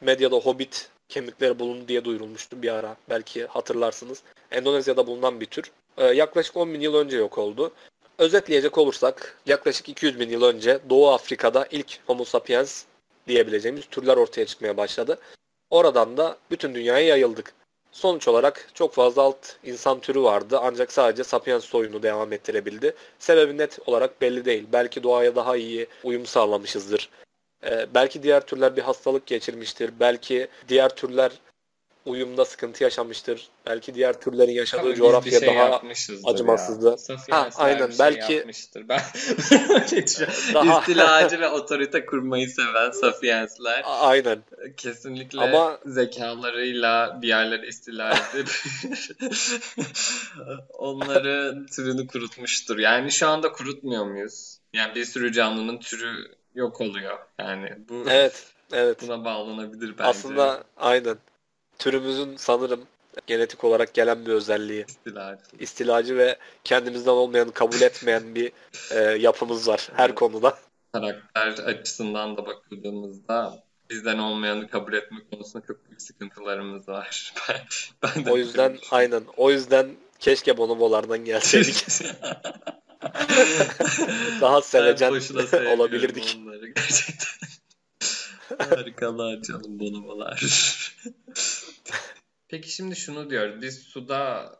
Medyada 0.00 0.36
hobbit 0.36 0.90
kemikleri 1.08 1.58
bulundu 1.58 1.88
diye 1.88 2.04
duyurulmuştu 2.04 2.62
bir 2.62 2.74
ara. 2.74 2.96
Belki 3.08 3.46
hatırlarsınız. 3.46 4.22
Endonezya'da 4.50 5.06
bulunan 5.06 5.40
bir 5.40 5.46
tür. 5.46 5.70
Ee, 5.98 6.04
yaklaşık 6.04 6.56
10 6.56 6.74
bin 6.74 6.80
yıl 6.80 6.94
önce 6.94 7.16
yok 7.16 7.38
oldu. 7.38 7.72
Özetleyecek 8.18 8.78
olursak 8.78 9.38
yaklaşık 9.46 9.88
200 9.88 10.20
bin 10.20 10.28
yıl 10.28 10.42
önce 10.42 10.78
Doğu 10.90 11.10
Afrika'da 11.10 11.66
ilk 11.70 11.98
Homo 12.06 12.24
sapiens 12.24 12.84
diyebileceğimiz 13.28 13.86
türler 13.86 14.16
ortaya 14.16 14.46
çıkmaya 14.46 14.76
başladı. 14.76 15.18
Oradan 15.70 16.16
da 16.16 16.36
bütün 16.50 16.74
dünyaya 16.74 17.06
yayıldık. 17.06 17.52
Sonuç 17.92 18.28
olarak 18.28 18.70
çok 18.74 18.94
fazla 18.94 19.22
alt 19.22 19.56
insan 19.64 20.00
türü 20.00 20.22
vardı 20.22 20.58
ancak 20.62 20.92
sadece 20.92 21.24
sapiens 21.24 21.64
soyunu 21.64 22.02
devam 22.02 22.32
ettirebildi. 22.32 22.94
Sebebi 23.18 23.58
net 23.58 23.78
olarak 23.86 24.20
belli 24.20 24.44
değil. 24.44 24.66
Belki 24.72 25.02
doğaya 25.02 25.36
daha 25.36 25.56
iyi 25.56 25.86
uyum 26.04 26.26
sağlamışızdır. 26.26 27.10
Ee, 27.64 27.86
belki 27.94 28.22
diğer 28.22 28.46
türler 28.46 28.76
bir 28.76 28.82
hastalık 28.82 29.26
geçirmiştir. 29.26 29.90
Belki 30.00 30.48
diğer 30.68 30.96
türler 30.96 31.32
uyumda 32.06 32.44
sıkıntı 32.44 32.84
yaşamıştır. 32.84 33.48
Belki 33.66 33.94
diğer 33.94 34.20
türlerin 34.20 34.52
yaşadığı 34.52 34.82
Tabii 34.82 34.94
coğrafya 34.94 35.40
şey 35.40 35.48
daha 35.56 35.80
acımasızdı. 36.24 36.96
ya. 37.28 37.36
Ha, 37.36 37.48
aynen. 37.56 37.86
şey 37.90 37.98
Belki- 37.98 38.32
yapmıştır. 38.32 38.88
Ben. 38.88 39.00
Daha- 40.54 40.80
İstilacı 40.80 41.40
ve 41.40 41.48
otorite 41.48 42.06
kurmayı 42.06 42.48
seven 42.48 42.90
Sapiensler 42.90 43.82
A- 43.84 44.00
Aynen. 44.00 44.38
kesinlikle 44.76 45.40
Ama- 45.40 45.78
zekalarıyla 45.86 47.18
bir 47.22 47.28
yerleri 47.28 47.66
istila 47.66 48.18
edip 48.34 48.48
onların 50.78 51.66
türünü 51.66 52.06
kurutmuştur. 52.06 52.78
Yani 52.78 53.12
şu 53.12 53.28
anda 53.28 53.52
kurutmuyor 53.52 54.04
muyuz? 54.04 54.58
Yani 54.72 54.94
bir 54.94 55.04
sürü 55.04 55.32
canlının 55.32 55.78
türü 55.78 56.12
yok 56.54 56.80
oluyor. 56.80 57.18
Yani 57.38 57.68
bu 57.88 58.04
Evet. 58.10 58.44
Evet. 58.72 58.98
buna 59.02 59.24
bağlanabilir 59.24 59.88
bence. 59.98 60.04
Aslında 60.04 60.64
aynen. 60.76 61.16
Türümüzün 61.80 62.36
sanırım 62.36 62.80
genetik 63.26 63.64
olarak 63.64 63.94
gelen 63.94 64.26
bir 64.26 64.32
özelliği. 64.32 64.84
istilacı. 64.88 65.42
istilacı 65.60 66.16
ve 66.16 66.36
kendimizden 66.64 67.10
olmayanı 67.10 67.52
kabul 67.52 67.80
etmeyen 67.80 68.34
bir 68.34 68.52
e, 68.90 68.98
yapımız 69.00 69.68
var 69.68 69.88
her 69.94 70.14
konuda. 70.14 70.58
karakter 70.92 71.64
açısından 71.64 72.36
da 72.36 72.46
bakıldığımızda 72.46 73.62
bizden 73.90 74.18
olmayanı 74.18 74.68
kabul 74.68 74.92
etme 74.92 75.18
konusunda 75.32 75.66
çok 75.66 75.88
büyük 75.88 76.02
sıkıntılarımız 76.02 76.88
var. 76.88 77.34
Ben, 77.48 77.60
ben 78.16 78.24
de 78.24 78.30
O 78.32 78.36
yüzden 78.36 78.68
düşünmüştüm. 78.72 78.98
aynen. 78.98 79.22
O 79.36 79.50
yüzden 79.50 79.90
keşke 80.18 80.56
bonobolardan 80.56 81.24
gelseydik. 81.24 81.86
Daha 84.40 84.62
sevecen 84.62 85.12
olabilirdik. 85.76 86.38
onları 86.42 86.66
gerçekten. 86.68 87.28
Harikalar 88.70 89.42
canım 89.42 89.80
bonobolar. 89.80 90.40
Peki 92.50 92.70
şimdi 92.70 92.96
şunu 92.96 93.30
diyoruz. 93.30 93.62
Biz 93.62 93.78
suda 93.78 94.52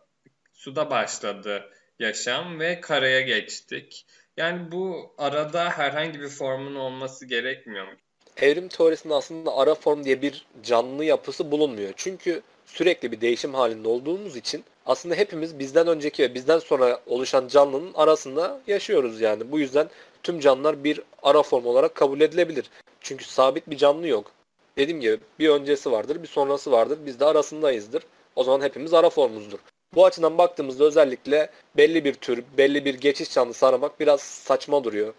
suda 0.53 0.91
başladı 0.91 1.71
yaşam 1.99 2.61
ve 2.61 2.81
karaya 2.81 3.21
geçtik. 3.21 4.07
Yani 4.37 4.73
bu 4.73 5.15
arada 5.19 5.71
herhangi 5.71 6.21
bir 6.21 6.29
formun 6.29 6.75
olması 6.75 7.27
gerekmiyor 7.27 7.87
mu? 7.87 7.93
Evrim 8.37 8.69
teorisinde 8.69 9.15
aslında 9.15 9.57
ara 9.57 9.75
form 9.75 10.05
diye 10.05 10.23
bir 10.23 10.47
canlı 10.63 11.05
yapısı 11.05 11.51
bulunmuyor. 11.51 11.93
Çünkü 11.97 12.43
sürekli 12.67 13.13
bir 13.13 13.21
değişim 13.21 13.55
halinde 13.55 13.89
olduğumuz 13.89 14.37
için 14.37 14.65
aslında 14.87 15.15
hepimiz 15.15 15.59
bizden 15.59 15.87
önceki 15.87 16.23
ve 16.23 16.35
bizden 16.35 16.59
sonra 16.59 17.01
oluşan 17.07 17.49
canlının 17.49 17.95
arasında 17.95 18.61
yaşıyoruz 18.67 19.21
yani. 19.21 19.53
Bu 19.53 19.61
yüzden 19.61 19.91
tüm 20.23 20.41
canlılar 20.41 20.85
bir 20.85 21.03
ara 21.23 21.43
form 21.43 21.67
olarak 21.67 21.95
kabul 21.95 22.21
edilebilir. 22.21 22.71
Çünkü 23.01 23.25
sabit 23.25 23.71
bir 23.71 23.77
canlı 23.77 24.09
yok. 24.09 24.33
Dediğim 24.81 25.01
gibi 25.01 25.19
bir 25.39 25.49
öncesi 25.49 25.93
vardır, 25.93 26.23
bir 26.23 26.29
sonrası 26.29 26.73
vardır. 26.73 26.99
Biz 27.07 27.21
de 27.21 27.25
arasındayızdır. 27.25 28.03
O 28.37 28.45
zaman 28.45 28.61
hepimiz 28.61 28.95
ara 28.95 29.11
formuzdur. 29.11 29.59
Bu 29.95 30.07
açıdan 30.07 30.39
baktığımızda 30.39 30.85
özellikle 30.85 31.51
belli 31.77 32.05
bir 32.05 32.15
tür, 32.15 32.45
belli 32.59 32.85
bir 32.85 32.95
geçiş 32.95 33.33
canlısı 33.33 33.67
aramak 33.67 34.01
biraz 34.01 34.21
saçma 34.21 34.85
duruyor. 34.85 35.15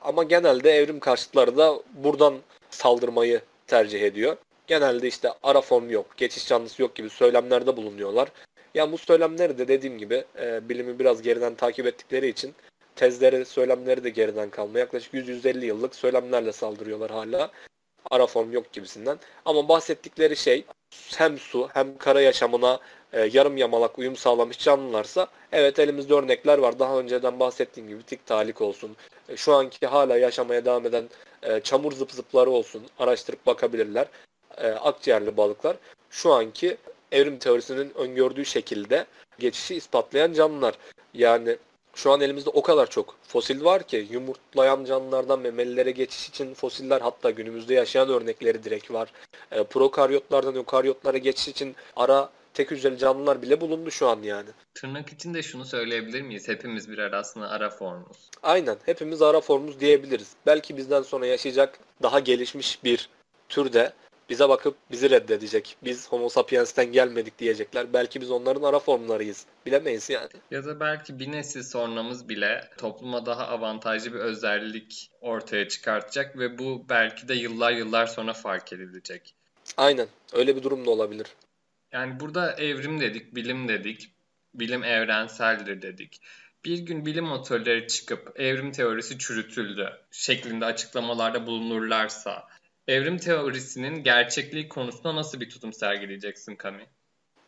Ama 0.00 0.24
genelde 0.24 0.70
evrim 0.70 1.00
karşıtları 1.00 1.56
da 1.56 1.82
buradan 1.94 2.34
saldırmayı 2.70 3.40
tercih 3.66 4.02
ediyor. 4.02 4.36
Genelde 4.66 5.08
işte 5.08 5.28
ara 5.42 5.60
form 5.60 5.90
yok, 5.90 6.06
geçiş 6.16 6.48
canlısı 6.48 6.82
yok 6.82 6.94
gibi 6.94 7.10
söylemlerde 7.10 7.76
bulunuyorlar. 7.76 8.28
Yani 8.74 8.92
bu 8.92 8.98
söylemleri 8.98 9.58
de 9.58 9.68
dediğim 9.68 9.98
gibi 9.98 10.24
e, 10.40 10.68
bilimi 10.68 10.98
biraz 10.98 11.22
geriden 11.22 11.54
takip 11.54 11.86
ettikleri 11.86 12.28
için 12.28 12.54
tezleri, 12.96 13.44
söylemleri 13.44 14.04
de 14.04 14.10
geriden 14.10 14.50
kalma. 14.50 14.78
Yaklaşık 14.78 15.14
100-150 15.14 15.64
yıllık 15.64 15.94
söylemlerle 15.94 16.52
saldırıyorlar 16.52 17.10
hala. 17.10 17.50
Ara 18.10 18.26
form 18.26 18.52
yok 18.52 18.72
gibisinden. 18.72 19.18
Ama 19.44 19.68
bahsettikleri 19.68 20.36
şey 20.36 20.64
hem 21.16 21.38
su 21.38 21.68
hem 21.74 21.98
kara 21.98 22.20
yaşamına 22.20 22.80
e, 23.12 23.20
yarım 23.32 23.56
yamalak 23.56 23.98
uyum 23.98 24.16
sağlamış 24.16 24.58
canlılarsa 24.58 25.26
evet 25.52 25.78
elimizde 25.78 26.14
örnekler 26.14 26.58
var. 26.58 26.78
Daha 26.78 26.98
önceden 26.98 27.40
bahsettiğim 27.40 27.88
gibi 27.88 28.02
tik 28.02 28.26
talik 28.26 28.60
olsun. 28.60 28.96
E, 29.28 29.36
şu 29.36 29.54
anki 29.54 29.86
hala 29.86 30.18
yaşamaya 30.18 30.64
devam 30.64 30.86
eden 30.86 31.08
e, 31.42 31.60
çamur 31.60 31.92
zıp 31.92 32.12
zıpları 32.12 32.50
olsun. 32.50 32.82
Araştırıp 32.98 33.46
bakabilirler. 33.46 34.06
E, 34.58 34.68
akciğerli 34.68 35.36
balıklar 35.36 35.76
şu 36.10 36.32
anki 36.32 36.76
evrim 37.12 37.38
teorisinin 37.38 37.92
öngördüğü 37.94 38.44
şekilde 38.44 39.06
geçişi 39.38 39.74
ispatlayan 39.74 40.32
canlılar. 40.32 40.74
Yani 41.14 41.56
şu 41.96 42.12
an 42.12 42.20
elimizde 42.20 42.50
o 42.50 42.62
kadar 42.62 42.90
çok 42.90 43.14
fosil 43.28 43.64
var 43.64 43.82
ki 43.82 44.06
yumurtlayan 44.10 44.84
canlılardan 44.84 45.40
memelilere 45.40 45.90
geçiş 45.90 46.28
için 46.28 46.54
fosiller 46.54 47.00
hatta 47.00 47.30
günümüzde 47.30 47.74
yaşayan 47.74 48.08
örnekleri 48.08 48.64
direkt 48.64 48.90
var. 48.90 49.12
E, 49.52 49.64
prokaryotlardan 49.64 50.56
ökaryotlara 50.56 51.18
geçiş 51.18 51.48
için 51.48 51.76
ara 51.96 52.30
tek 52.54 52.70
hücreli 52.70 52.98
canlılar 52.98 53.42
bile 53.42 53.60
bulundu 53.60 53.90
şu 53.90 54.08
an 54.08 54.22
yani. 54.22 54.48
Tırnak 54.74 55.12
içinde 55.12 55.42
şunu 55.42 55.64
söyleyebilir 55.64 56.22
miyiz? 56.22 56.48
Hepimiz 56.48 56.90
birer 56.90 57.12
aslında 57.12 57.48
ara 57.48 57.70
formuz. 57.70 58.30
Aynen. 58.42 58.76
Hepimiz 58.86 59.22
ara 59.22 59.40
formuz 59.40 59.80
diyebiliriz. 59.80 60.32
Belki 60.46 60.76
bizden 60.76 61.02
sonra 61.02 61.26
yaşayacak 61.26 61.78
daha 62.02 62.20
gelişmiş 62.20 62.84
bir 62.84 63.08
türde 63.48 63.92
bize 64.30 64.48
bakıp 64.48 64.76
bizi 64.90 65.10
reddedecek. 65.10 65.76
Biz 65.84 66.08
Homo 66.08 66.28
sapiens'ten 66.28 66.92
gelmedik 66.92 67.38
diyecekler. 67.38 67.92
Belki 67.92 68.20
biz 68.20 68.30
onların 68.30 68.62
ara 68.62 68.78
formlarıyız. 68.78 69.46
Bilemeyiz 69.66 70.10
yani. 70.10 70.28
Ya 70.50 70.64
da 70.64 70.80
belki 70.80 71.18
bir 71.18 71.32
nesil 71.32 71.62
sonramız 71.62 72.28
bile 72.28 72.70
topluma 72.78 73.26
daha 73.26 73.48
avantajlı 73.48 74.12
bir 74.12 74.18
özellik 74.18 75.10
ortaya 75.20 75.68
çıkartacak 75.68 76.38
ve 76.38 76.58
bu 76.58 76.84
belki 76.88 77.28
de 77.28 77.34
yıllar 77.34 77.72
yıllar 77.72 78.06
sonra 78.06 78.32
fark 78.32 78.72
edilecek. 78.72 79.34
Aynen. 79.76 80.08
Öyle 80.32 80.56
bir 80.56 80.62
durum 80.62 80.86
da 80.86 80.90
olabilir. 80.90 81.26
Yani 81.92 82.20
burada 82.20 82.52
evrim 82.52 83.00
dedik, 83.00 83.34
bilim 83.34 83.68
dedik, 83.68 84.10
bilim 84.54 84.84
evrenseldir 84.84 85.82
dedik. 85.82 86.20
Bir 86.64 86.78
gün 86.78 87.06
bilim 87.06 87.32
otörleri 87.32 87.88
çıkıp 87.88 88.40
evrim 88.40 88.72
teorisi 88.72 89.18
çürütüldü 89.18 89.92
şeklinde 90.10 90.64
açıklamalarda 90.64 91.46
bulunurlarsa 91.46 92.48
evrim 92.88 93.18
teorisinin 93.18 94.02
gerçekliği 94.02 94.68
konusunda 94.68 95.16
nasıl 95.16 95.40
bir 95.40 95.50
tutum 95.50 95.72
sergileyeceksin 95.72 96.56
Kami? 96.56 96.86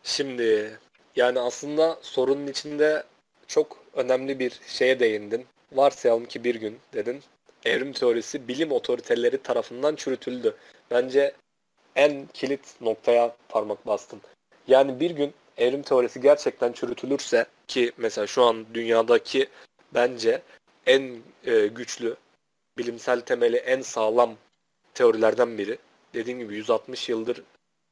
Şimdi 0.02 0.78
yani 1.16 1.40
aslında 1.40 1.98
sorunun 2.02 2.46
içinde 2.46 3.04
çok 3.46 3.84
önemli 3.94 4.38
bir 4.38 4.60
şeye 4.66 5.00
değindin. 5.00 5.46
Varsayalım 5.72 6.26
ki 6.26 6.44
bir 6.44 6.54
gün 6.54 6.78
dedin 6.92 7.22
evrim 7.64 7.92
teorisi 7.92 8.48
bilim 8.48 8.72
otoriteleri 8.72 9.42
tarafından 9.42 9.96
çürütüldü. 9.96 10.56
Bence 10.90 11.34
en 11.96 12.26
kilit 12.34 12.80
noktaya 12.80 13.36
parmak 13.48 13.86
bastın. 13.86 14.20
Yani 14.68 15.00
bir 15.00 15.10
gün 15.10 15.34
evrim 15.56 15.82
teorisi 15.82 16.20
gerçekten 16.20 16.72
çürütülürse 16.72 17.46
ki 17.66 17.92
mesela 17.96 18.26
şu 18.26 18.42
an 18.44 18.66
dünyadaki 18.74 19.48
bence 19.94 20.42
en 20.86 21.16
e, 21.44 21.66
güçlü 21.66 22.16
bilimsel 22.78 23.20
temeli 23.20 23.56
en 23.56 23.80
sağlam 23.80 24.36
teorilerden 24.98 25.58
biri. 25.58 25.78
Dediğim 26.14 26.38
gibi 26.38 26.54
160 26.54 27.08
yıldır 27.08 27.42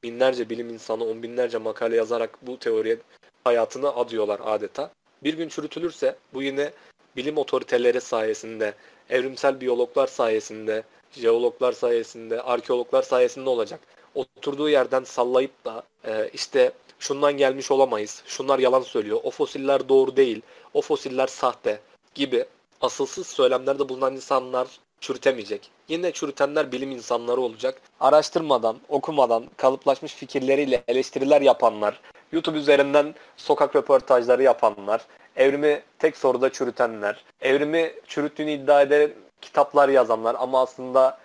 binlerce 0.03 0.51
bilim 0.51 0.69
insanı 0.71 1.05
on 1.05 1.23
binlerce 1.23 1.59
makale 1.59 1.97
yazarak 1.97 2.39
bu 2.43 2.59
teoriye 2.59 2.99
hayatını 3.45 3.97
adıyorlar 3.97 4.41
adeta. 4.45 4.91
Bir 5.23 5.35
gün 5.35 5.49
çürütülürse 5.49 6.17
bu 6.35 6.43
yine 6.43 6.73
bilim 7.17 7.39
otoriteleri 7.39 8.01
sayesinde, 8.01 8.75
evrimsel 9.11 9.61
biyologlar 9.61 10.07
sayesinde, 10.07 10.83
jeologlar 11.13 11.73
sayesinde, 11.73 12.43
arkeologlar 12.43 13.03
sayesinde 13.03 13.49
olacak. 13.49 13.81
Oturduğu 14.15 14.69
yerden 14.69 15.05
sallayıp 15.05 15.65
da 15.65 15.83
e, 16.05 16.31
işte 16.33 16.73
şundan 16.99 17.37
gelmiş 17.37 17.71
olamayız, 17.71 18.23
şunlar 18.27 18.59
yalan 18.59 18.83
söylüyor, 18.83 19.21
o 19.23 19.31
fosiller 19.31 19.89
doğru 19.89 20.17
değil, 20.17 20.43
o 20.75 20.83
fosiller 20.83 21.27
sahte 21.27 21.81
gibi 22.15 22.45
asılsız 22.81 23.27
söylemlerde 23.27 23.89
bulunan 23.89 24.15
insanlar 24.15 24.69
çürütemeyecek. 25.01 25.71
Yine 25.89 26.13
çürütenler 26.13 26.73
bilim 26.73 26.91
insanları 26.91 27.41
olacak. 27.41 27.81
Araştırmadan, 28.01 28.77
okumadan, 28.89 29.45
kalıplaşmış 29.57 30.15
fikirleriyle 30.15 30.85
eleştiriler 30.89 31.41
yapanlar, 31.41 32.01
YouTube 32.33 32.59
üzerinden 32.59 33.15
sokak 33.37 33.77
röportajları 33.77 34.43
yapanlar, 34.43 35.01
evrimi 35.37 35.83
tek 35.99 36.17
soruda 36.17 36.53
çürütenler, 36.53 37.25
evrimi 37.41 37.93
çürüttüğünü 38.07 38.51
iddia 38.51 38.83
eden 38.83 39.11
kitaplar 39.41 39.89
yazanlar 39.89 40.37
ama 40.39 40.63
aslında 40.63 41.19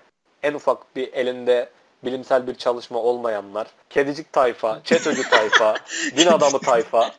en 0.44 0.54
ufak 0.54 0.96
bir 0.96 1.14
elinde 1.14 1.70
bilimsel 2.04 2.48
bir 2.48 2.56
çalışma 2.56 3.00
olmayanlar, 3.00 3.68
kedicik 3.90 4.34
tayfa, 4.34 4.82
çeteci 4.84 5.30
tayfa, 5.30 5.76
din 6.18 6.28
adamı 6.28 6.60
tayfa. 6.60 7.12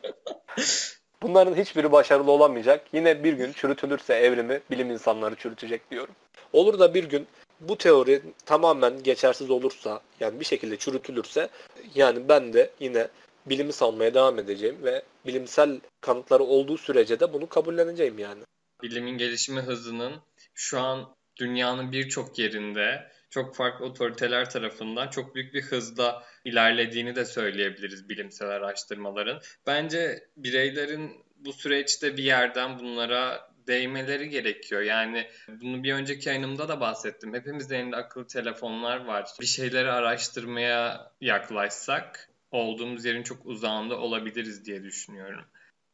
Bunların 1.23 1.55
hiçbiri 1.55 1.91
başarılı 1.91 2.31
olamayacak. 2.31 2.85
Yine 2.93 3.23
bir 3.23 3.33
gün 3.33 3.53
çürütülürse 3.53 4.13
evrimi 4.13 4.61
bilim 4.71 4.91
insanları 4.91 5.35
çürütecek 5.35 5.91
diyorum. 5.91 6.15
Olur 6.53 6.79
da 6.79 6.93
bir 6.93 7.03
gün 7.03 7.27
bu 7.59 7.77
teori 7.77 8.21
tamamen 8.45 9.03
geçersiz 9.03 9.49
olursa 9.49 10.01
yani 10.19 10.39
bir 10.39 10.45
şekilde 10.45 10.77
çürütülürse 10.77 11.49
yani 11.95 12.29
ben 12.29 12.53
de 12.53 12.69
yine 12.79 13.07
bilimi 13.45 13.73
salmaya 13.73 14.13
devam 14.13 14.39
edeceğim 14.39 14.77
ve 14.83 15.03
bilimsel 15.25 15.79
kanıtları 16.01 16.43
olduğu 16.43 16.77
sürece 16.77 17.19
de 17.19 17.33
bunu 17.33 17.49
kabulleneceğim 17.49 18.19
yani. 18.19 18.41
Bilimin 18.81 19.17
gelişimi 19.17 19.61
hızının 19.61 20.13
şu 20.53 20.79
an 20.79 21.15
dünyanın 21.39 21.91
birçok 21.91 22.39
yerinde 22.39 23.11
çok 23.33 23.55
farklı 23.55 23.85
otoriteler 23.85 24.49
tarafından 24.49 25.07
çok 25.07 25.35
büyük 25.35 25.53
bir 25.53 25.61
hızla 25.61 26.23
ilerlediğini 26.45 27.15
de 27.15 27.25
söyleyebiliriz 27.25 28.09
bilimsel 28.09 28.49
araştırmaların. 28.49 29.41
Bence 29.67 30.27
bireylerin 30.37 31.11
bu 31.37 31.53
süreçte 31.53 32.17
bir 32.17 32.23
yerden 32.23 32.79
bunlara 32.79 33.49
değmeleri 33.67 34.29
gerekiyor. 34.29 34.81
Yani 34.81 35.27
bunu 35.47 35.83
bir 35.83 35.93
önceki 35.93 36.29
yayınımda 36.29 36.67
da 36.67 36.79
bahsettim. 36.79 37.33
Hepimizin 37.33 37.75
elinde 37.75 37.95
akıllı 37.95 38.27
telefonlar 38.27 39.05
var. 39.05 39.29
Bir 39.41 39.45
şeyleri 39.45 39.91
araştırmaya 39.91 41.11
yaklaşsak 41.21 42.29
olduğumuz 42.51 43.05
yerin 43.05 43.23
çok 43.23 43.45
uzağında 43.45 43.97
olabiliriz 43.97 44.65
diye 44.65 44.83
düşünüyorum. 44.83 45.45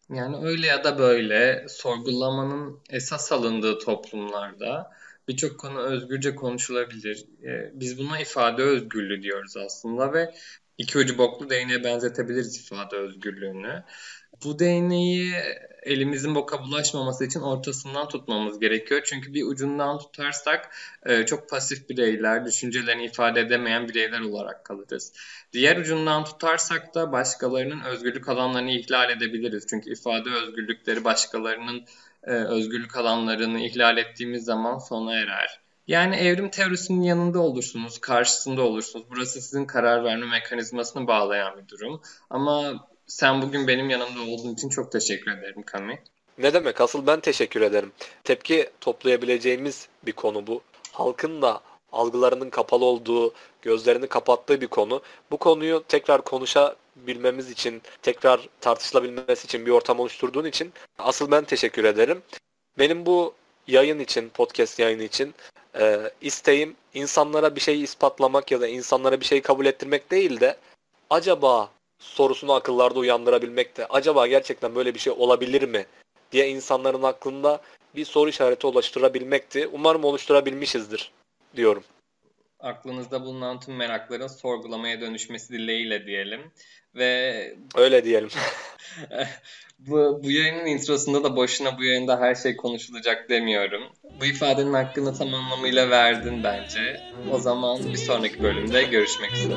Yani 0.09 0.37
öyle 0.45 0.67
ya 0.67 0.83
da 0.83 0.99
böyle 0.99 1.65
sorgulamanın 1.69 2.79
esas 2.89 3.31
alındığı 3.31 3.79
toplumlarda 3.79 4.91
birçok 5.29 5.59
konu 5.59 5.79
özgürce 5.79 6.35
konuşulabilir. 6.35 7.25
Ee, 7.43 7.71
biz 7.73 7.97
buna 7.97 8.19
ifade 8.19 8.63
özgürlüğü 8.63 9.23
diyoruz 9.23 9.57
aslında 9.57 10.13
ve 10.13 10.33
iki 10.77 10.97
ucu 10.97 11.17
boklu 11.17 11.49
değneğe 11.49 11.83
benzetebiliriz 11.83 12.57
ifade 12.57 12.95
özgürlüğünü. 12.95 13.83
Bu 14.43 14.59
değneği 14.59 15.33
elimizin 15.83 16.35
boka 16.35 16.63
bulaşmaması 16.63 17.25
için 17.25 17.39
ortasından 17.39 18.07
tutmamız 18.07 18.59
gerekiyor. 18.59 19.01
Çünkü 19.05 19.33
bir 19.33 19.43
ucundan 19.43 19.97
tutarsak 19.99 20.75
e, 21.05 21.25
çok 21.25 21.49
pasif 21.49 21.89
bireyler, 21.89 22.45
düşüncelerini 22.45 23.05
ifade 23.05 23.39
edemeyen 23.41 23.87
bireyler 23.87 24.19
olarak 24.19 24.65
kalırız. 24.65 25.13
Diğer 25.53 25.77
ucundan 25.77 26.23
tutarsak 26.23 26.95
da 26.95 27.11
başkalarının 27.11 27.81
özgürlük 27.81 28.29
alanlarını 28.29 28.71
ihlal 28.71 29.09
edebiliriz. 29.09 29.67
Çünkü 29.69 29.91
ifade 29.91 30.29
özgürlükleri 30.29 31.03
başkalarının 31.03 31.85
e, 32.23 32.31
özgürlük 32.31 32.97
alanlarını 32.97 33.59
ihlal 33.59 33.97
ettiğimiz 33.97 34.45
zaman 34.45 34.77
sona 34.77 35.13
erer. 35.13 35.59
Yani 35.87 36.15
evrim 36.15 36.49
teorisinin 36.49 37.01
yanında 37.01 37.39
olursunuz, 37.39 37.99
karşısında 37.99 38.61
olursunuz. 38.61 39.05
Burası 39.09 39.41
sizin 39.41 39.65
karar 39.65 40.03
verme 40.03 40.25
mekanizmasını 40.25 41.07
bağlayan 41.07 41.57
bir 41.57 41.67
durum. 41.67 42.01
Ama 42.29 42.87
sen 43.07 43.41
bugün 43.41 43.67
benim 43.67 43.89
yanımda 43.89 44.21
olduğun 44.21 44.53
için 44.53 44.69
çok 44.69 44.91
teşekkür 44.91 45.31
ederim 45.31 45.63
Kami. 45.63 45.99
Ne 46.37 46.53
demek? 46.53 46.81
Asıl 46.81 47.07
ben 47.07 47.19
teşekkür 47.19 47.61
ederim. 47.61 47.91
Tepki 48.23 48.69
toplayabileceğimiz 48.81 49.87
bir 50.05 50.11
konu 50.11 50.47
bu. 50.47 50.61
Halkın 50.91 51.41
da 51.41 51.61
algılarının 51.91 52.49
kapalı 52.49 52.85
olduğu, 52.85 53.33
gözlerini 53.61 54.07
kapattığı 54.07 54.61
bir 54.61 54.67
konu. 54.67 55.01
Bu 55.31 55.37
konuyu 55.37 55.83
tekrar 55.87 56.21
konuşabilmemiz 56.99 57.49
için, 57.49 57.81
tekrar 58.01 58.49
tartışılabilmesi 58.61 59.45
için 59.45 59.65
bir 59.65 59.71
ortam 59.71 59.99
oluşturduğun 59.99 60.45
için 60.45 60.73
asıl 60.97 61.31
ben 61.31 61.45
teşekkür 61.45 61.83
ederim. 61.83 62.21
Benim 62.79 63.05
bu 63.05 63.33
yayın 63.67 63.99
için, 63.99 64.29
podcast 64.29 64.79
yayını 64.79 65.03
için 65.03 65.33
e, 65.79 66.11
isteğim 66.21 66.75
insanlara 66.93 67.55
bir 67.55 67.61
şey 67.61 67.83
ispatlamak 67.83 68.51
ya 68.51 68.61
da 68.61 68.67
insanlara 68.67 69.19
bir 69.19 69.25
şey 69.25 69.41
kabul 69.41 69.65
ettirmek 69.65 70.11
değil 70.11 70.39
de 70.39 70.57
acaba 71.09 71.69
sorusunu 71.99 72.53
akıllarda 72.53 72.99
uyandırabilmek 72.99 73.77
de 73.77 73.85
acaba 73.85 74.27
gerçekten 74.27 74.75
böyle 74.75 74.93
bir 74.93 74.99
şey 74.99 75.13
olabilir 75.13 75.63
mi 75.63 75.85
diye 76.31 76.49
insanların 76.49 77.03
aklında 77.03 77.61
bir 77.95 78.05
soru 78.05 78.29
işareti 78.29 78.67
oluşturabilmekti. 78.67 79.67
Umarım 79.67 80.03
oluşturabilmişizdir 80.03 81.11
diyorum. 81.55 81.83
Aklınızda 82.59 83.21
bulunan 83.21 83.59
tüm 83.59 83.75
merakların 83.75 84.27
sorgulamaya 84.27 85.01
dönüşmesi 85.01 85.53
dileğiyle 85.53 86.05
diyelim. 86.05 86.41
Ve 86.95 87.55
öyle 87.75 88.03
diyelim. 88.03 88.29
bu, 89.79 90.21
bu 90.23 90.31
yayının 90.31 90.65
introsunda 90.65 91.23
da 91.23 91.35
boşuna 91.35 91.77
bu 91.77 91.83
yayında 91.83 92.19
her 92.19 92.35
şey 92.35 92.55
konuşulacak 92.55 93.29
demiyorum. 93.29 93.83
Bu 94.21 94.25
ifadenin 94.25 94.73
hakkını 94.73 95.17
tam 95.17 95.33
anlamıyla 95.33 95.89
verdin 95.89 96.43
bence. 96.43 97.01
O 97.31 97.39
zaman 97.39 97.79
bir 97.93 97.97
sonraki 97.97 98.43
bölümde 98.43 98.83
görüşmek 98.83 99.33
üzere. 99.33 99.55